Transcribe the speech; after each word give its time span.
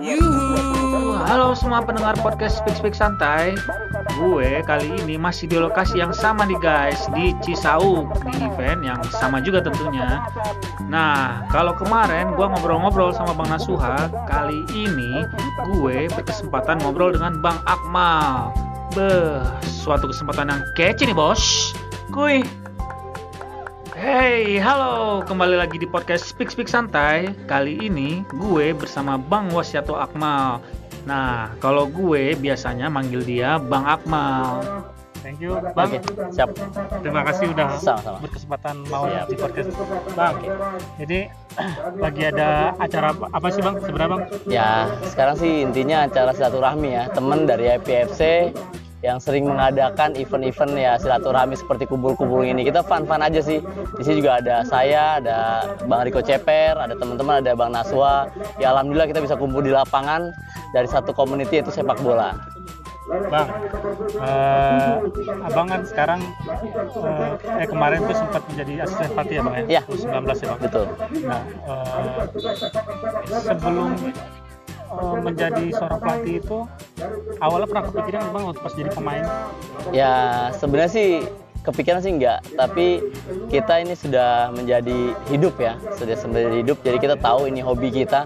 Yuhu, 0.00 1.12
halo 1.28 1.52
semua 1.52 1.84
pendengar 1.84 2.16
podcast 2.24 2.64
Speak 2.64 2.72
Speak 2.80 2.96
Santai. 2.96 3.52
Gue 4.16 4.64
kali 4.64 4.96
ini 4.96 5.20
masih 5.20 5.44
di 5.44 5.60
lokasi 5.60 6.00
yang 6.00 6.16
sama 6.16 6.48
nih 6.48 6.56
guys, 6.56 7.04
di 7.12 7.36
Cisauk, 7.44 8.08
di 8.24 8.32
event 8.40 8.80
yang 8.80 8.96
sama 9.12 9.44
juga 9.44 9.60
tentunya. 9.60 10.24
Nah, 10.88 11.44
kalau 11.52 11.76
kemarin 11.76 12.32
gue 12.32 12.46
ngobrol-ngobrol 12.48 13.12
sama 13.12 13.36
Bang 13.36 13.52
Nasuha, 13.52 14.08
kali 14.24 14.64
ini 14.72 15.20
gue 15.68 16.08
berkesempatan 16.16 16.80
ngobrol 16.80 17.12
dengan 17.12 17.36
Bang 17.44 17.60
Akmal. 17.68 18.56
Beh, 18.96 19.44
suatu 19.68 20.08
kesempatan 20.08 20.48
yang 20.48 20.64
kece 20.80 21.04
nih 21.04 21.12
bos. 21.12 21.76
Kuy, 22.08 22.40
Hey, 24.00 24.56
halo, 24.56 25.20
kembali 25.28 25.60
lagi 25.60 25.76
di 25.76 25.84
podcast 25.84 26.24
Speak 26.24 26.48
Speak 26.48 26.72
Santai. 26.72 27.36
Kali 27.44 27.84
ini 27.84 28.24
gue 28.32 28.72
bersama 28.72 29.20
Bang 29.20 29.52
Wasyato 29.52 29.92
Akmal. 29.92 30.64
Nah, 31.04 31.52
kalau 31.60 31.84
gue 31.84 32.32
biasanya 32.32 32.88
manggil 32.88 33.20
dia 33.20 33.60
Bang 33.60 33.84
Akmal. 33.84 34.64
Thank 35.20 35.44
you, 35.44 35.60
Bang. 35.76 35.92
Oke, 35.92 36.00
siap. 36.32 36.48
Terima 37.04 37.28
kasih 37.28 37.52
udah 37.52 37.76
Sama-sama. 37.76 38.24
berkesempatan 38.24 38.74
mau 38.88 39.04
Siap. 39.04 39.26
di 39.28 39.36
podcast 39.36 39.68
Bang. 40.16 40.36
Jadi 40.96 41.20
lagi 42.08 42.22
ada 42.24 42.72
acara 42.80 43.12
apa, 43.12 43.28
apa 43.36 43.48
sih 43.52 43.60
Bang 43.60 43.84
sebenarnya 43.84 44.10
Bang? 44.16 44.22
Ya, 44.48 44.88
sekarang 45.12 45.36
sih 45.36 45.60
intinya 45.60 46.08
acara 46.08 46.32
silaturahmi 46.32 46.88
ya. 46.88 47.04
Temen 47.12 47.44
dari 47.44 47.68
IPFC 47.76 48.48
yang 49.00 49.16
sering 49.16 49.48
mengadakan 49.48 50.12
event-event 50.12 50.76
ya 50.76 50.92
silaturahmi 51.00 51.56
seperti 51.56 51.88
kubur-kubur 51.88 52.44
ini. 52.44 52.68
Kita 52.68 52.84
fun-fun 52.84 53.24
aja 53.24 53.40
sih. 53.40 53.64
Di 53.96 54.02
sini 54.04 54.20
juga 54.20 54.44
ada 54.44 54.60
saya, 54.60 55.16
ada 55.16 55.38
Bang 55.88 56.04
Riko 56.04 56.20
Ceper, 56.20 56.76
ada 56.76 56.92
teman-teman, 56.92 57.40
ada 57.40 57.56
Bang 57.56 57.72
Naswa. 57.72 58.28
Ya 58.60 58.76
alhamdulillah 58.76 59.08
kita 59.08 59.24
bisa 59.24 59.40
kumpul 59.40 59.64
di 59.64 59.72
lapangan 59.72 60.28
dari 60.76 60.88
satu 60.88 61.16
community 61.16 61.64
itu 61.64 61.72
sepak 61.72 61.96
bola. 62.04 62.36
Bang, 63.10 63.48
eh, 64.22 64.94
abang 65.42 65.66
kan 65.66 65.82
sekarang 65.82 66.20
eh, 67.02 67.30
eh 67.58 67.66
kemarin 67.66 68.06
tuh 68.06 68.14
sempat 68.14 68.42
menjadi 68.46 68.86
asisten 68.86 69.10
pelatih 69.18 69.34
ya 69.34 69.42
bang 69.42 69.54
ya? 69.54 69.64
Iya. 69.66 69.82
U19 69.90 70.14
ya 70.30 70.46
bang. 70.46 70.60
Betul. 70.62 70.86
Nah, 71.26 71.42
eh, 71.66 72.22
sebelum 73.42 73.90
eh, 74.90 75.16
menjadi 75.22 75.64
seorang 75.74 75.98
pelatih 76.02 76.34
itu 76.42 76.58
awalnya 77.38 77.66
pernah 77.70 77.84
kepikiran 77.88 78.22
bang 78.34 78.42
waktu 78.50 78.60
pas 78.60 78.74
jadi 78.74 78.90
pemain? 78.90 79.24
Ya 79.94 80.12
sebenarnya 80.58 80.92
sih 80.92 81.08
kepikiran 81.60 82.00
sih 82.00 82.12
enggak, 82.16 82.40
tapi 82.56 83.04
kita 83.52 83.84
ini 83.84 83.92
sudah 83.92 84.48
menjadi 84.56 85.12
hidup 85.28 85.60
ya, 85.60 85.76
sudah 86.00 86.16
menjadi 86.24 86.56
hidup. 86.64 86.76
Jadi 86.80 86.96
kita 86.98 87.16
tahu 87.20 87.46
ini 87.52 87.60
hobi 87.60 87.92
kita. 87.92 88.24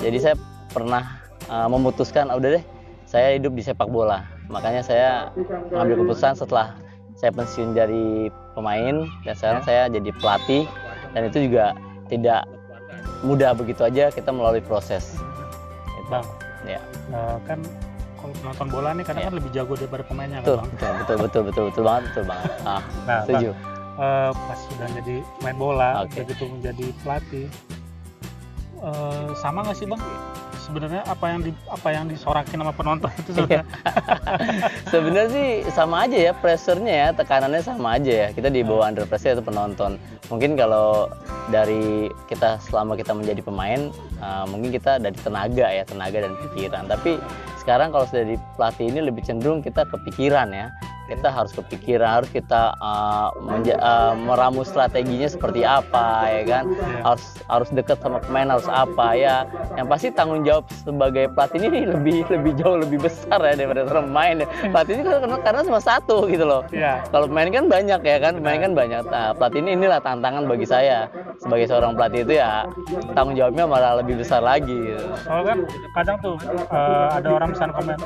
Jadi 0.00 0.16
saya 0.16 0.36
pernah 0.72 1.20
uh, 1.52 1.68
memutuskan, 1.68 2.32
"Ah, 2.32 2.40
udah 2.40 2.56
deh, 2.56 2.64
saya 3.04 3.36
hidup 3.36 3.52
di 3.52 3.62
sepak 3.66 3.90
bola. 3.90 4.24
Makanya 4.48 4.80
saya 4.80 5.28
mengambil 5.70 6.02
keputusan 6.02 6.40
setelah 6.40 6.72
saya 7.20 7.36
pensiun 7.36 7.76
dari 7.76 8.32
pemain 8.56 9.04
dan 9.28 9.34
sekarang 9.36 9.60
Ya. 9.62 9.66
saya 9.68 9.82
jadi 9.92 10.10
pelatih 10.16 10.64
dan 11.12 11.22
itu 11.28 11.38
juga 11.50 11.76
tidak 12.08 12.48
mudah 13.20 13.52
begitu 13.52 13.84
aja 13.84 14.08
kita 14.08 14.32
melalui 14.32 14.64
proses. 14.64 15.20
Bang, 16.10 16.26
Ya. 16.66 16.82
eh, 17.08 17.36
kan 17.46 17.58
kalau 18.18 18.34
penonton 18.36 18.68
bola 18.68 18.90
nih 18.92 19.04
kadang 19.06 19.22
Iya. 19.22 19.28
kan 19.30 19.34
lebih 19.38 19.50
jago 19.54 19.72
daripada 19.72 20.02
pemainnya 20.04 20.38
Betul, 20.42 20.56
kan 20.58 20.60
bang? 20.60 20.68
betul, 20.68 20.90
betul, 20.92 21.16
betul, 21.16 21.42
betul, 21.46 21.64
betul 21.70 21.82
banget, 21.86 22.02
betul 22.10 22.24
banget. 22.26 22.50
Ah, 22.66 22.80
Nah, 23.08 23.18
setuju. 23.24 23.50
Eh, 24.00 24.30
pas 24.32 24.58
sudah 24.66 24.88
jadi 24.92 25.16
main 25.40 25.56
bola, 25.56 25.90
Oke. 26.02 26.20
begitu 26.20 26.44
menjadi 26.48 26.86
pelatih, 27.00 27.46
eh, 28.80 29.28
sama 29.36 29.58
nggak 29.62 29.76
sih 29.76 29.86
bang? 29.86 30.00
Sebenarnya 30.70 31.02
apa 31.02 31.26
yang 31.34 31.42
di 31.42 31.50
apa 31.66 31.88
yang 31.90 32.06
disorakin 32.06 32.62
sama 32.62 32.70
penonton 32.70 33.10
itu 33.18 33.30
sebenarnya? 33.34 33.66
Sebenarnya 34.94 35.30
sih 35.34 35.48
sama 35.74 36.06
aja 36.06 36.30
ya 36.30 36.32
pressure-nya 36.38 36.94
ya, 36.94 37.08
tekanannya 37.10 37.58
sama 37.58 37.98
aja 37.98 38.12
ya. 38.14 38.28
Kita 38.30 38.54
di 38.54 38.62
bawah 38.62 38.86
under 38.86 39.02
pressure 39.02 39.34
itu 39.34 39.42
penonton. 39.42 39.98
Mungkin 40.30 40.54
kalau 40.54 41.10
dari 41.50 42.06
kita 42.30 42.62
selama 42.62 42.94
kita 42.94 43.10
menjadi 43.10 43.42
pemain, 43.42 43.90
uh, 44.22 44.46
mungkin 44.46 44.70
kita 44.70 45.02
dari 45.02 45.18
tenaga 45.18 45.66
ya, 45.74 45.82
tenaga 45.82 46.22
dan 46.22 46.38
pikiran. 46.38 46.86
Tapi 46.86 47.18
sekarang 47.58 47.90
kalau 47.90 48.06
sudah 48.06 48.30
di 48.30 48.38
pelatih 48.54 48.94
ini 48.94 49.02
lebih 49.02 49.26
cenderung 49.26 49.66
kita 49.66 49.82
kepikiran 49.90 50.54
ya. 50.54 50.70
Kita 51.10 51.26
harus 51.26 51.50
kepikiran, 51.50 52.22
harus 52.22 52.30
kita 52.30 52.70
uh, 52.78 53.34
menja- 53.36 53.76
uh, 53.76 54.14
meramu 54.14 54.62
strateginya 54.62 55.26
seperti 55.26 55.66
apa 55.66 56.30
ya 56.30 56.42
kan. 56.46 56.64
Iya. 56.70 57.02
Harus 57.02 57.24
harus 57.44 57.68
dekat 57.70 57.98
sama 57.98 58.22
pemain 58.22 58.46
harus 58.48 58.70
apa 58.70 59.18
ya. 59.18 59.42
Yang 59.74 59.86
pasti 59.90 60.08
tanggung 60.10 60.46
jawab 60.46 60.70
sebagai 60.70 61.26
pelatih 61.28 61.66
ini 61.66 61.80
lebih 61.92 62.30
lebih 62.30 62.52
jauh 62.54 62.78
lebih 62.78 63.02
besar 63.02 63.42
ya 63.42 63.58
daripada 63.58 63.82
seorang 63.84 64.06
pemain. 64.06 64.34
ya. 64.38 64.46
Pelatih 64.70 64.92
ini 64.94 65.02
karena, 65.02 65.36
karena 65.42 65.60
cuma 65.66 65.80
satu 65.82 66.16
gitu 66.30 66.44
loh. 66.46 66.62
Iya. 66.70 67.02
Kalau 67.10 67.26
pemain 67.26 67.50
kan 67.50 67.64
banyak 67.66 68.00
ya 68.00 68.16
kan, 68.22 68.32
pemain 68.38 68.60
kan 68.62 68.72
banyak. 68.72 69.04
Nah, 69.10 69.26
pelatih 69.34 69.58
ini 69.60 69.70
inilah 69.74 69.98
tantangan 69.98 70.46
bagi 70.46 70.64
saya 70.64 71.10
sebagai 71.42 71.66
seorang 71.66 71.98
pelatih 71.98 72.22
itu 72.22 72.38
ya 72.38 72.62
tanggung 73.12 73.34
jawabnya 73.34 73.66
malah 73.66 73.98
lebih 73.98 74.22
besar 74.22 74.38
lagi. 74.40 74.70
Gitu. 74.70 75.04
Soalnya 75.26 75.44
kan 75.44 75.58
kadang 75.96 76.16
tuh 76.22 76.36
eh, 76.70 77.08
ada 77.18 77.28
orang 77.28 77.48
misalnya 77.50 77.74
komen, 77.74 77.96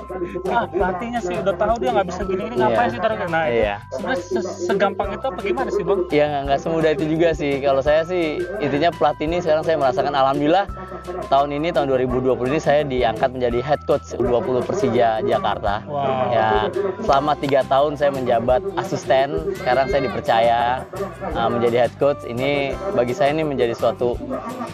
ah 0.48 0.64
pelatihnya 0.64 1.20
sih 1.20 1.36
udah 1.36 1.54
tahu 1.54 1.74
dia 1.76 1.90
nggak 1.92 2.06
bisa 2.08 2.22
gini-gini 2.24 2.56
ngapain 2.56 2.90
Iya. 2.93 2.93
Sih 2.94 3.00
taruh 3.00 3.18
nah 3.26 3.44
Iya. 3.44 3.74
sebenarnya 3.90 4.22
se- 4.22 4.54
segampang 4.64 5.08
itu 5.10 5.24
apa 5.24 5.40
gimana 5.40 5.68
sih 5.68 5.82
bang? 5.82 6.00
Ya 6.08 6.26
nggak- 6.40 6.60
semudah 6.60 6.90
itu 6.92 7.04
juga 7.08 7.28
sih. 7.32 7.58
Kalau 7.58 7.80
saya 7.80 8.02
sih 8.04 8.24
intinya 8.58 8.90
pelatih 8.90 9.26
ini 9.26 9.38
sekarang 9.38 9.62
saya 9.62 9.76
merasakan 9.76 10.14
alhamdulillah 10.14 10.66
tahun 11.26 11.48
ini 11.52 11.68
tahun 11.70 11.86
2020 11.90 12.46
ini 12.46 12.58
saya 12.58 12.80
diangkat 12.82 13.30
menjadi 13.30 13.58
head 13.60 13.80
coach 13.84 14.14
U20 14.14 14.62
Persija 14.62 15.20
Jakarta. 15.20 15.82
Wow. 15.84 16.30
Ya 16.30 16.48
selama 17.00 17.32
tiga 17.34 17.60
tahun 17.64 17.96
saya 17.96 18.10
menjabat 18.10 18.62
asisten. 18.76 19.28
Sekarang 19.54 19.86
saya 19.88 20.00
dipercaya 20.02 20.60
uh, 21.32 21.48
menjadi 21.48 21.76
head 21.84 21.94
coach. 21.96 22.22
Ini 22.22 22.52
bagi 22.92 23.12
saya 23.12 23.32
ini 23.32 23.42
menjadi 23.42 23.74
suatu 23.74 24.14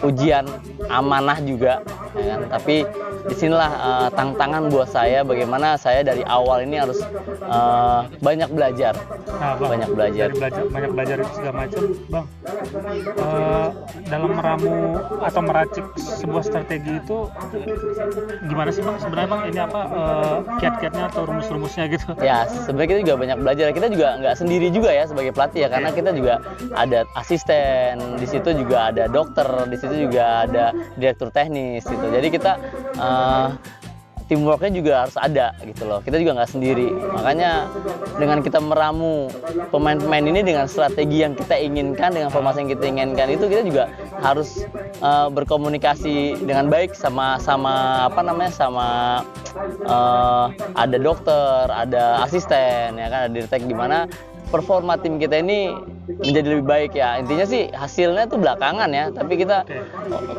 ujian 0.01 0.45
amanah 0.87 1.41
juga. 1.41 1.81
ya 2.11 2.35
kan? 2.35 2.39
Tapi 2.51 2.83
di 3.23 3.35
sinilah 3.35 3.71
uh, 3.71 4.07
tantangan 4.11 4.67
buat 4.67 4.87
saya 4.87 5.21
bagaimana 5.21 5.75
saya 5.75 6.01
dari 6.01 6.21
awal 6.21 6.59
ini 6.59 6.75
harus 6.75 6.99
uh, 7.41 8.03
banyak 8.19 8.49
belajar. 8.51 8.93
Nah, 9.39 9.55
bang, 9.55 9.69
Banyak 9.79 9.89
belajar. 9.95 10.27
dari 10.27 10.35
belajar 10.37 10.63
banyak 10.67 10.91
belajar 10.91 11.15
itu 11.23 11.31
segala 11.33 11.55
macam, 11.65 11.81
bang. 12.11 12.25
eh, 13.15 13.67
dalam 14.05 14.29
meramu 14.35 14.75
atau 15.23 15.41
meracik 15.41 15.85
sebuah 15.95 16.43
strategi 16.43 16.93
itu 16.99 17.17
gimana 18.45 18.69
sih 18.69 18.81
bang? 18.83 18.97
Sebenarnya 18.99 19.29
bang 19.31 19.41
ini 19.47 19.59
apa 19.61 19.81
eh, 19.87 20.37
kiat-kiatnya 20.59 21.03
atau 21.07 21.21
rumus-rumusnya 21.25 21.85
gitu? 21.87 22.11
Ya, 22.19 22.45
sebenarnya 22.45 22.89
kita 22.97 22.99
juga 23.07 23.15
banyak 23.17 23.37
belajar. 23.39 23.65
Kita 23.71 23.87
juga 23.87 24.07
nggak 24.19 24.35
sendiri 24.35 24.67
juga 24.69 24.89
ya 24.91 25.03
sebagai 25.07 25.31
pelatih 25.31 25.65
ya, 25.65 25.69
karena 25.71 25.89
kita 25.95 26.11
juga 26.11 26.33
ada 26.75 26.99
asisten, 27.15 28.19
di 28.19 28.27
situ 28.27 28.49
juga 28.53 28.91
ada 28.91 29.07
dokter, 29.07 29.47
di 29.69 29.77
situ 29.79 30.09
juga 30.09 30.45
ada 30.45 30.75
direktur 30.99 31.31
teknis 31.31 31.87
gitu. 31.87 32.05
Jadi 32.11 32.27
kita 32.29 32.59
eh, 32.99 33.47
teamworknya 34.31 34.71
juga 34.71 34.93
harus 35.03 35.19
ada 35.19 35.51
gitu 35.67 35.83
loh. 35.83 35.99
Kita 35.99 36.15
juga 36.15 36.39
nggak 36.39 36.51
sendiri. 36.55 36.87
Makanya 36.87 37.67
dengan 38.15 38.39
kita 38.39 38.63
meramu 38.63 39.27
pemain-pemain 39.75 40.23
ini 40.23 40.39
dengan 40.39 40.71
strategi 40.71 41.19
yang 41.19 41.35
kita 41.35 41.59
inginkan, 41.59 42.15
dengan 42.15 42.31
formasi 42.31 42.63
yang 42.63 42.71
kita 42.71 42.85
inginkan 42.87 43.27
itu 43.27 43.51
kita 43.51 43.67
juga 43.67 43.83
harus 44.23 44.63
eh, 45.03 45.27
berkomunikasi 45.35 46.47
dengan 46.47 46.71
baik 46.71 46.95
sama 46.95 47.35
sama 47.43 48.07
apa 48.07 48.23
namanya 48.23 48.55
sama 48.55 48.87
eh, 49.83 50.45
ada 50.79 50.95
dokter, 50.95 51.67
ada 51.67 52.23
asisten 52.23 52.95
ya 52.95 53.11
kan, 53.11 53.27
ada 53.27 53.31
dirtek 53.35 53.67
di 53.67 53.75
mana 53.75 54.07
performa 54.47 54.95
tim 54.95 55.19
kita 55.19 55.43
ini 55.43 55.75
menjadi 56.07 56.47
lebih 56.57 56.65
baik 56.65 56.91
ya 56.97 57.21
intinya 57.21 57.45
sih 57.45 57.69
hasilnya 57.71 58.25
tuh 58.25 58.41
belakangan 58.41 58.89
ya 58.89 59.13
tapi 59.13 59.37
kita 59.37 59.63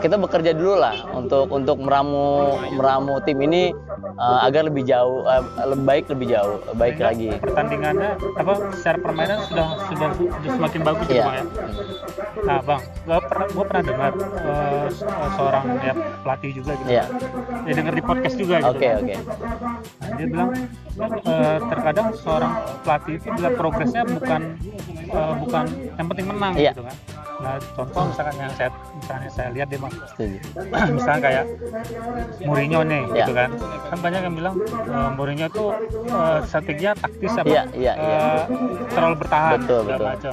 kita 0.02 0.18
bekerja 0.18 0.52
dulu 0.52 0.74
lah 0.78 1.06
untuk 1.14 1.46
untuk 1.54 1.78
meramu 1.78 2.58
meramu 2.74 3.22
tim 3.22 3.38
ini 3.46 3.70
eh, 4.18 4.38
agar 4.46 4.66
lebih 4.66 4.82
jauh 4.84 5.22
eh, 5.26 5.42
lebih 5.70 5.84
baik 5.86 6.04
lebih 6.10 6.26
jauh 6.34 6.56
baik 6.74 6.98
Sehingga 6.98 7.08
lagi 7.08 7.28
Pertandingannya 7.42 8.10
apa 8.38 8.52
secara 8.74 8.98
permainan 9.00 9.38
sudah 9.46 9.66
sudah, 9.86 10.08
sudah 10.18 10.50
semakin 10.56 10.80
bagus 10.82 11.06
gitu 11.06 11.22
bang 11.22 11.36
ya. 11.36 11.44
Nah 12.42 12.58
bang, 12.64 12.82
gua 13.06 13.18
pernah 13.22 13.46
gua 13.54 13.64
pernah 13.70 13.82
dengar 13.86 14.12
se- 14.18 14.90
seorang 15.38 15.64
ya 15.82 15.92
pelatih 16.26 16.50
juga 16.58 16.72
gitu. 16.74 16.88
Iya. 16.90 17.04
Ya 17.62 17.72
dengar 17.76 17.92
di 17.94 18.02
podcast 18.02 18.36
juga 18.36 18.54
gitu. 18.58 18.70
oke 18.74 18.86
kan. 18.86 18.96
oke 18.98 19.14
Nah, 20.02 20.10
dia 20.18 20.26
bilang 20.26 20.50
eh, 21.22 21.58
terkadang 21.70 22.08
seorang 22.18 22.52
pelatih 22.82 23.14
itu 23.20 23.28
bila 23.30 23.50
progresnya 23.54 24.02
bukan 24.06 24.40
eh, 25.12 25.32
bukan 25.42 25.51
yang 25.92 26.06
penting 26.06 26.26
menang 26.26 26.52
Iya. 26.54 26.72
gitu 26.72 26.82
kan. 26.82 26.96
Nah 27.42 27.54
contoh 27.74 28.02
misalkan 28.06 28.34
yang 28.38 28.52
saya 28.54 28.70
misalnya 28.94 29.28
saya 29.28 29.48
lihat 29.50 29.66
deh 29.66 29.76
bang, 29.76 29.94
setuju 30.06 30.38
misalnya 30.96 31.20
kayak 31.20 31.44
Mourinho 32.40 32.80
nih 32.82 33.02
Iya. 33.08 33.16
gitu 33.18 33.32
kan 33.32 33.50
kan 33.88 33.98
banyak 33.98 34.20
yang 34.22 34.34
bilang 34.34 34.54
eh, 34.70 35.10
Mourinho 35.12 35.46
tuh 35.48 35.68
eh, 36.06 36.38
strateginya 36.46 36.92
taktis 36.96 37.32
apa 37.34 37.48
Iya, 37.48 37.62
iya, 37.74 37.92
iya. 37.92 38.18
eh, 38.18 38.42
terlalu 38.88 39.14
bertahan 39.18 39.58
Betul, 39.60 39.80
betul. 39.84 40.06
macam 40.06 40.32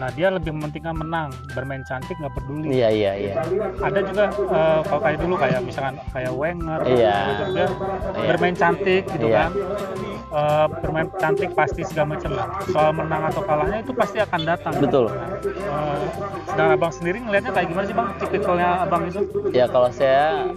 Nah 0.00 0.08
dia 0.16 0.32
lebih 0.32 0.56
mementingkan 0.56 0.96
menang, 0.96 1.28
bermain 1.52 1.84
cantik 1.84 2.16
nggak 2.16 2.32
peduli. 2.32 2.72
Iya 2.72 2.88
iya 2.88 3.12
iya. 3.20 3.34
Ada 3.84 4.00
juga 4.00 4.24
uh, 4.48 4.80
kalau 4.88 5.00
kayak 5.04 5.18
dulu 5.20 5.34
kayak 5.36 5.60
misalkan 5.60 6.00
kayak 6.16 6.32
Wenger, 6.32 6.80
Iya. 6.88 7.18
gitu, 7.28 7.44
dia 7.52 7.60
Iya. 7.60 8.28
bermain 8.32 8.56
cantik 8.56 9.02
gitu 9.12 9.26
Iya. 9.28 9.36
kan. 9.36 9.50
Uh, 10.30 10.66
bermain 10.80 11.08
cantik 11.18 11.50
pasti 11.52 11.82
segala 11.84 12.16
macam 12.16 12.30
lah. 12.32 12.46
Soal 12.70 12.90
menang 12.96 13.22
atau 13.28 13.42
kalahnya 13.44 13.82
itu 13.84 13.92
pasti 13.92 14.22
akan 14.22 14.40
datang. 14.46 14.72
Betul. 14.80 15.10
Uh, 15.10 16.00
sedangkan 16.48 16.78
abang 16.80 16.92
sendiri 16.94 17.18
ngelihatnya 17.20 17.52
kayak 17.52 17.68
gimana 17.68 17.84
sih 17.84 17.96
bang? 17.98 18.08
Tipikalnya 18.16 18.68
abang 18.86 19.02
itu? 19.10 19.20
Ya 19.50 19.66
kalau 19.66 19.90
saya 19.90 20.48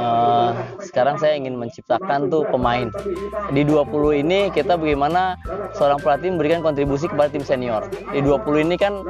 eh, 0.00 0.50
sekarang 0.84 1.16
saya 1.20 1.36
ingin 1.36 1.56
menciptakan 1.56 2.32
tuh 2.32 2.48
pemain. 2.48 2.88
Di 3.52 3.62
20 3.64 4.16
ini 4.16 4.48
kita 4.52 4.76
bagaimana 4.80 5.36
seorang 5.76 6.00
pelatih 6.00 6.32
memberikan 6.32 6.60
kontribusi 6.64 7.08
kepada 7.08 7.28
tim 7.28 7.44
senior. 7.44 7.84
Di 8.12 8.20
20 8.24 8.64
ini 8.64 8.79
kan 8.80 9.04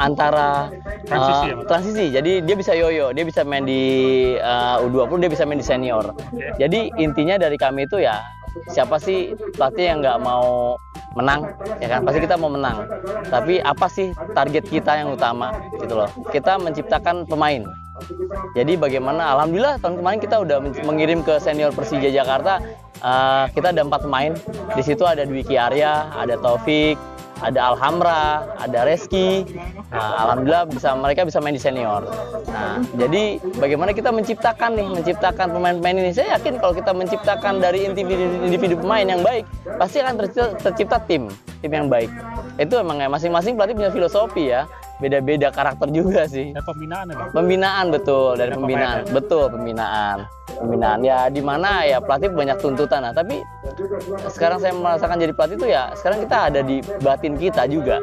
antara 0.00 0.72
Transisi 1.04 1.46
ya, 1.52 1.54
Mas? 1.58 1.66
transisi. 1.68 2.04
Jadi 2.08 2.32
dia 2.42 2.56
bisa 2.56 2.72
yoyo, 2.72 3.12
dia 3.12 3.24
bisa 3.28 3.44
main 3.44 3.62
di 3.62 3.82
eh, 4.40 4.76
U20, 4.88 5.20
dia 5.20 5.30
bisa 5.30 5.44
main 5.44 5.60
di 5.60 5.66
senior. 5.66 6.16
Jadi 6.56 6.88
intinya 6.96 7.36
dari 7.36 7.60
kami 7.60 7.84
itu 7.84 8.00
ya 8.00 8.16
siapa 8.72 8.96
sih 8.96 9.32
pelatih 9.56 9.84
yang 9.92 9.98
nggak 10.04 10.18
mau 10.20 10.76
menang 11.16 11.44
ya 11.80 11.88
kan 11.88 12.00
pasti 12.04 12.20
kita 12.24 12.36
mau 12.40 12.48
menang 12.48 12.88
tapi 13.28 13.60
apa 13.60 13.84
sih 13.88 14.12
target 14.32 14.64
kita 14.64 14.92
yang 14.96 15.12
utama 15.12 15.52
gitu 15.76 15.92
loh 15.96 16.08
kita 16.32 16.56
menciptakan 16.56 17.28
pemain 17.28 17.64
jadi 18.56 18.76
bagaimana 18.80 19.36
alhamdulillah 19.36 19.76
tahun 19.80 20.00
kemarin 20.00 20.20
kita 20.20 20.36
udah 20.40 20.56
men- 20.64 20.84
mengirim 20.84 21.20
ke 21.20 21.36
senior 21.36 21.72
Persija 21.72 22.08
Jakarta 22.08 22.60
eh, 23.02 23.44
kita 23.52 23.74
ada 23.74 23.82
empat 23.82 24.06
pemain 24.06 24.32
di 24.78 24.82
situ 24.82 25.02
ada 25.02 25.26
Dwiki 25.26 25.58
Arya 25.58 26.08
ada 26.14 26.38
Taufik 26.38 26.96
ada 27.42 27.74
Alhamra, 27.74 28.46
ada 28.56 28.86
Reski. 28.86 29.44
Nah, 29.90 30.10
alhamdulillah 30.24 30.64
bisa 30.70 30.94
mereka 30.94 31.26
bisa 31.26 31.42
main 31.42 31.58
di 31.58 31.62
senior. 31.62 32.06
Nah, 32.48 32.80
jadi 32.96 33.42
bagaimana 33.58 33.90
kita 33.92 34.14
menciptakan 34.14 34.78
nih, 34.78 34.88
menciptakan 34.88 35.50
pemain-pemain 35.50 35.96
ini? 35.98 36.10
Saya 36.14 36.38
yakin 36.38 36.62
kalau 36.62 36.72
kita 36.72 36.94
menciptakan 36.94 37.58
dari 37.58 37.84
individu, 37.84 38.24
individu 38.46 38.74
pemain 38.78 39.04
yang 39.04 39.20
baik, 39.20 39.44
pasti 39.76 39.98
akan 40.00 40.14
tercipta, 40.22 40.46
tercipta 40.62 40.98
tim, 41.04 41.26
tim 41.60 41.72
yang 41.74 41.90
baik. 41.90 42.08
Itu 42.56 42.78
emang 42.78 43.02
ya 43.02 43.10
masing-masing 43.10 43.58
pelatih 43.58 43.74
punya 43.74 43.90
filosofi 43.90 44.54
ya, 44.54 44.70
beda-beda 45.02 45.50
karakter 45.50 45.90
juga 45.90 46.30
sih. 46.30 46.54
Dan 46.54 46.62
pembinaan 46.62 47.10
ya 47.10 47.14
bang? 47.18 47.30
Pembinaan 47.34 47.86
betul 47.90 48.38
dari 48.38 48.50
pembinaan, 48.54 48.98
pemain 49.02 49.14
betul 49.18 49.44
pembinaan. 49.50 50.18
Pembinaan 50.52 51.00
ya 51.02 51.18
di 51.26 51.42
mana 51.42 51.82
ya 51.82 51.98
pelatih 51.98 52.30
banyak 52.30 52.58
tuntutan 52.62 53.02
nah, 53.02 53.10
tapi 53.10 53.42
sekarang 54.30 54.62
saya 54.62 54.70
merasakan 54.76 55.18
jadi 55.18 55.32
pelatih 55.34 55.56
itu 55.58 55.66
ya 55.74 55.90
sekarang 55.98 56.22
kita 56.22 56.36
ada 56.54 56.60
di 56.62 56.78
batin 57.02 57.34
kita 57.34 57.66
juga. 57.66 57.98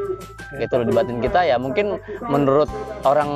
Gitu 0.59 0.73
loh 0.75 0.85
di 0.85 0.93
batin 0.93 1.17
kita 1.23 1.39
ya 1.47 1.55
mungkin 1.55 2.01
menurut 2.27 2.67
orang 3.07 3.31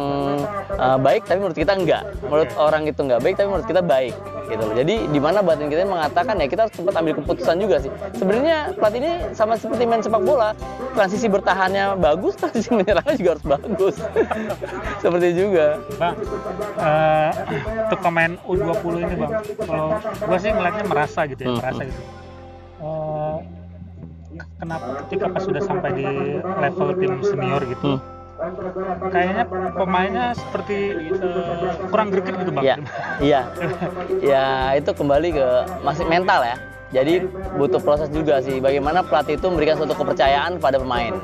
eh, 0.76 0.98
baik 1.00 1.24
tapi 1.24 1.40
menurut 1.40 1.56
kita 1.56 1.74
enggak. 1.80 2.04
Menurut 2.28 2.52
orang 2.60 2.84
itu 2.84 3.00
enggak 3.00 3.22
baik 3.24 3.36
tapi 3.40 3.48
menurut 3.48 3.68
kita 3.70 3.80
baik 3.80 4.16
gitu 4.54 4.64
loh. 4.64 4.76
Jadi 4.76 4.96
di 5.10 5.20
mana 5.20 5.40
batin 5.40 5.68
kita 5.72 5.88
mengatakan 5.88 6.36
ya 6.38 6.48
kita 6.48 6.62
harus 6.68 6.74
cepat 6.76 6.94
ambil 7.00 7.14
keputusan 7.22 7.56
juga 7.58 7.76
sih. 7.80 7.92
Sebenarnya 8.18 8.76
pelatih 8.76 9.00
ini 9.00 9.14
sama 9.34 9.58
seperti 9.58 9.84
main 9.88 10.02
sepak 10.04 10.22
bola, 10.22 10.52
transisi 10.94 11.28
bertahannya 11.28 11.98
bagus, 11.98 12.38
transisi 12.42 12.70
menyerangnya 12.74 13.16
juga 13.18 13.30
harus 13.38 13.46
bagus. 13.46 13.53
seperti 15.04 15.28
juga. 15.36 15.78
Bang, 15.98 16.16
eh, 16.80 17.30
untuk 17.88 18.00
pemain 18.02 18.34
U20 18.44 18.94
ini 19.00 19.16
bang, 19.18 19.32
kalau 19.64 19.88
gua 20.00 20.38
sih 20.38 20.52
ngeliatnya 20.52 20.86
merasa 20.88 21.20
gitu 21.28 21.42
ya, 21.44 21.50
Hmm, 21.50 21.60
merasa 21.60 21.82
gitu. 21.86 22.02
Eh, 22.84 23.38
kenapa 24.58 24.88
ketika 25.06 25.26
pas 25.30 25.44
sudah 25.44 25.62
sampai 25.62 25.90
di 25.94 26.08
level 26.40 26.90
tim 26.98 27.14
senior 27.22 27.62
gitu, 27.70 27.86
Hmm. 27.96 28.00
kayaknya 29.08 29.44
pemainnya 29.78 30.26
seperti 30.36 30.78
eh, 31.14 31.74
kurang 31.88 32.08
greget 32.12 32.36
gitu 32.42 32.52
bang. 32.52 32.64
Iya, 32.64 32.76
iya, 33.22 33.42
ya 34.20 34.46
itu 34.76 34.92
kembali 34.92 35.30
ke 35.32 35.48
masih 35.86 36.06
mental 36.10 36.42
ya. 36.44 36.58
Jadi 36.94 37.26
butuh 37.58 37.82
proses 37.82 38.08
juga 38.14 38.40
sih. 38.40 38.62
Bagaimana 38.62 39.02
pelatih 39.02 39.42
itu 39.42 39.50
memberikan 39.50 39.82
suatu 39.82 39.98
kepercayaan 39.98 40.62
pada 40.62 40.78
pemain. 40.78 41.18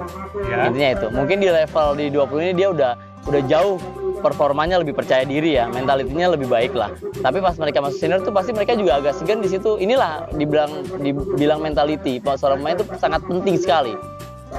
Ya. 0.50 0.68
Intinya 0.68 0.90
itu. 0.98 1.08
Mungkin 1.14 1.38
di 1.38 1.50
level 1.54 1.88
di 1.96 2.06
20 2.10 2.46
ini 2.50 2.54
dia 2.58 2.68
udah 2.74 2.92
udah 3.30 3.42
jauh 3.46 3.78
performanya 4.20 4.82
lebih 4.82 4.98
percaya 4.98 5.24
diri 5.24 5.56
ya, 5.56 5.70
mentalitinya 5.70 6.34
lebih 6.34 6.50
baik 6.50 6.74
lah. 6.74 6.92
Tapi 7.22 7.40
pas 7.40 7.56
mereka 7.56 7.80
masuk 7.80 8.02
senior 8.02 8.20
tuh 8.26 8.34
pasti 8.34 8.52
mereka 8.52 8.74
juga 8.76 9.00
agak 9.00 9.16
segan 9.16 9.40
di 9.40 9.48
situ. 9.48 9.78
Inilah 9.80 10.28
dibilang 10.36 10.72
dibilang 11.00 11.62
mentality. 11.62 12.18
Seorang 12.20 12.60
pemain 12.60 12.76
itu 12.76 12.86
sangat 12.98 13.22
penting 13.30 13.56
sekali. 13.56 13.94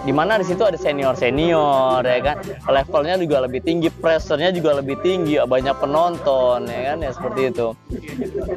Di 0.01 0.13
mana 0.15 0.41
di 0.41 0.47
situ 0.47 0.63
ada 0.65 0.79
senior 0.79 1.13
senior 1.19 2.01
ya 2.01 2.19
kan, 2.23 2.37
levelnya 2.71 3.21
juga 3.21 3.45
lebih 3.45 3.61
tinggi, 3.61 3.93
pressernya 3.93 4.49
juga 4.55 4.79
lebih 4.79 4.97
tinggi, 5.05 5.37
banyak 5.43 5.77
penonton 5.77 6.65
ya 6.71 6.95
kan 6.95 6.97
ya 7.05 7.11
seperti 7.13 7.41
itu. 7.53 7.69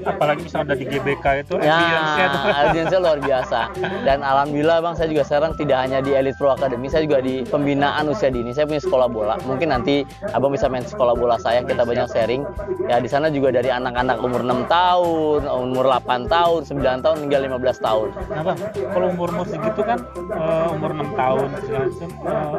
Apalagi 0.07 0.45
misalnya 0.45 0.77
di 0.77 0.85
GBK 0.87 1.25
itu, 1.43 1.53
Ya, 1.59 1.79
audiensnya 2.63 2.99
luar 3.01 3.19
biasa. 3.19 3.59
Dan 4.07 4.23
alhamdulillah 4.23 4.79
bang, 4.79 4.93
saya 4.95 5.07
juga 5.09 5.23
sekarang 5.27 5.51
tidak 5.59 5.77
hanya 5.83 5.99
di 5.99 6.15
Elite 6.15 6.37
Pro 6.37 6.53
Academy, 6.53 6.87
saya 6.87 7.03
juga 7.03 7.19
di 7.19 7.41
pembinaan 7.43 8.07
usia 8.07 8.29
dini. 8.29 8.53
Saya 8.53 8.69
punya 8.69 8.83
sekolah 8.83 9.07
bola. 9.09 9.35
Mungkin 9.43 9.73
nanti 9.73 10.05
abang 10.31 10.53
bisa 10.53 10.69
main 10.69 10.85
sekolah 10.85 11.17
bola 11.17 11.35
saya, 11.41 11.65
kita 11.65 11.83
banyak 11.83 12.07
sharing. 12.13 12.45
Ya 12.87 13.01
di 13.03 13.09
sana 13.11 13.27
juga 13.33 13.51
dari 13.51 13.73
anak-anak 13.73 14.21
umur 14.21 14.45
6 14.45 14.69
tahun, 14.69 15.41
umur 15.49 15.85
8 15.91 16.29
tahun, 16.29 16.59
9 16.67 17.03
tahun 17.03 17.17
hingga 17.27 17.37
15 17.51 17.79
tahun. 17.83 18.07
Nah 18.31 18.41
bang, 18.47 18.57
kalau 18.93 19.07
umur 19.11 19.27
umur 19.33 19.47
segitu 19.49 19.81
kan 19.81 19.99
eh, 20.29 20.67
umur 20.77 20.91
6 20.93 21.19
tahun 21.19 21.22
segala 21.63 21.85
macam, 21.87 22.09
eh, 22.09 22.51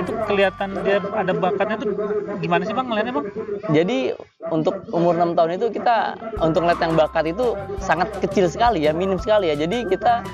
itu 0.00 0.12
kelihatan 0.26 0.68
dia 0.82 0.96
ada 1.02 1.32
bakatnya 1.34 1.76
tuh 1.78 1.88
gimana 2.42 2.62
sih 2.66 2.74
bang 2.74 2.86
ngeliatnya 2.88 3.14
bang? 3.14 3.26
Jadi 3.70 3.98
untuk 4.50 4.74
umur 4.90 5.14
6 5.14 5.38
tahun 5.38 5.50
itu 5.60 5.66
kita 5.70 6.18
untuk 6.42 6.66
ngeliat 6.66 6.80
yang 6.82 6.94
bakat 6.98 7.24
itu 7.30 7.54
sangat 7.78 8.10
kecil 8.18 8.50
sekali 8.50 8.84
ya, 8.84 8.90
minim 8.90 9.18
sekali 9.20 9.52
ya. 9.52 9.54
Jadi 9.54 9.86
kita 9.86 10.24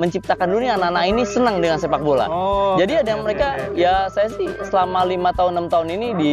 menciptakan 0.00 0.48
dulu 0.48 0.64
nih 0.64 0.72
anak-anak 0.72 1.04
ini 1.12 1.22
senang 1.28 1.60
dengan 1.60 1.76
sepak 1.76 2.00
bola. 2.00 2.24
Oh, 2.26 2.80
Jadi 2.80 3.04
ada 3.04 3.08
yang 3.12 3.20
oke, 3.20 3.28
mereka 3.28 3.48
oke, 3.52 3.76
oke. 3.76 3.76
ya 3.76 3.94
saya 4.08 4.28
sih 4.32 4.48
selama 4.64 5.04
lima 5.04 5.30
tahun 5.36 5.60
enam 5.60 5.66
tahun 5.68 5.88
ini 5.92 6.08
di 6.16 6.32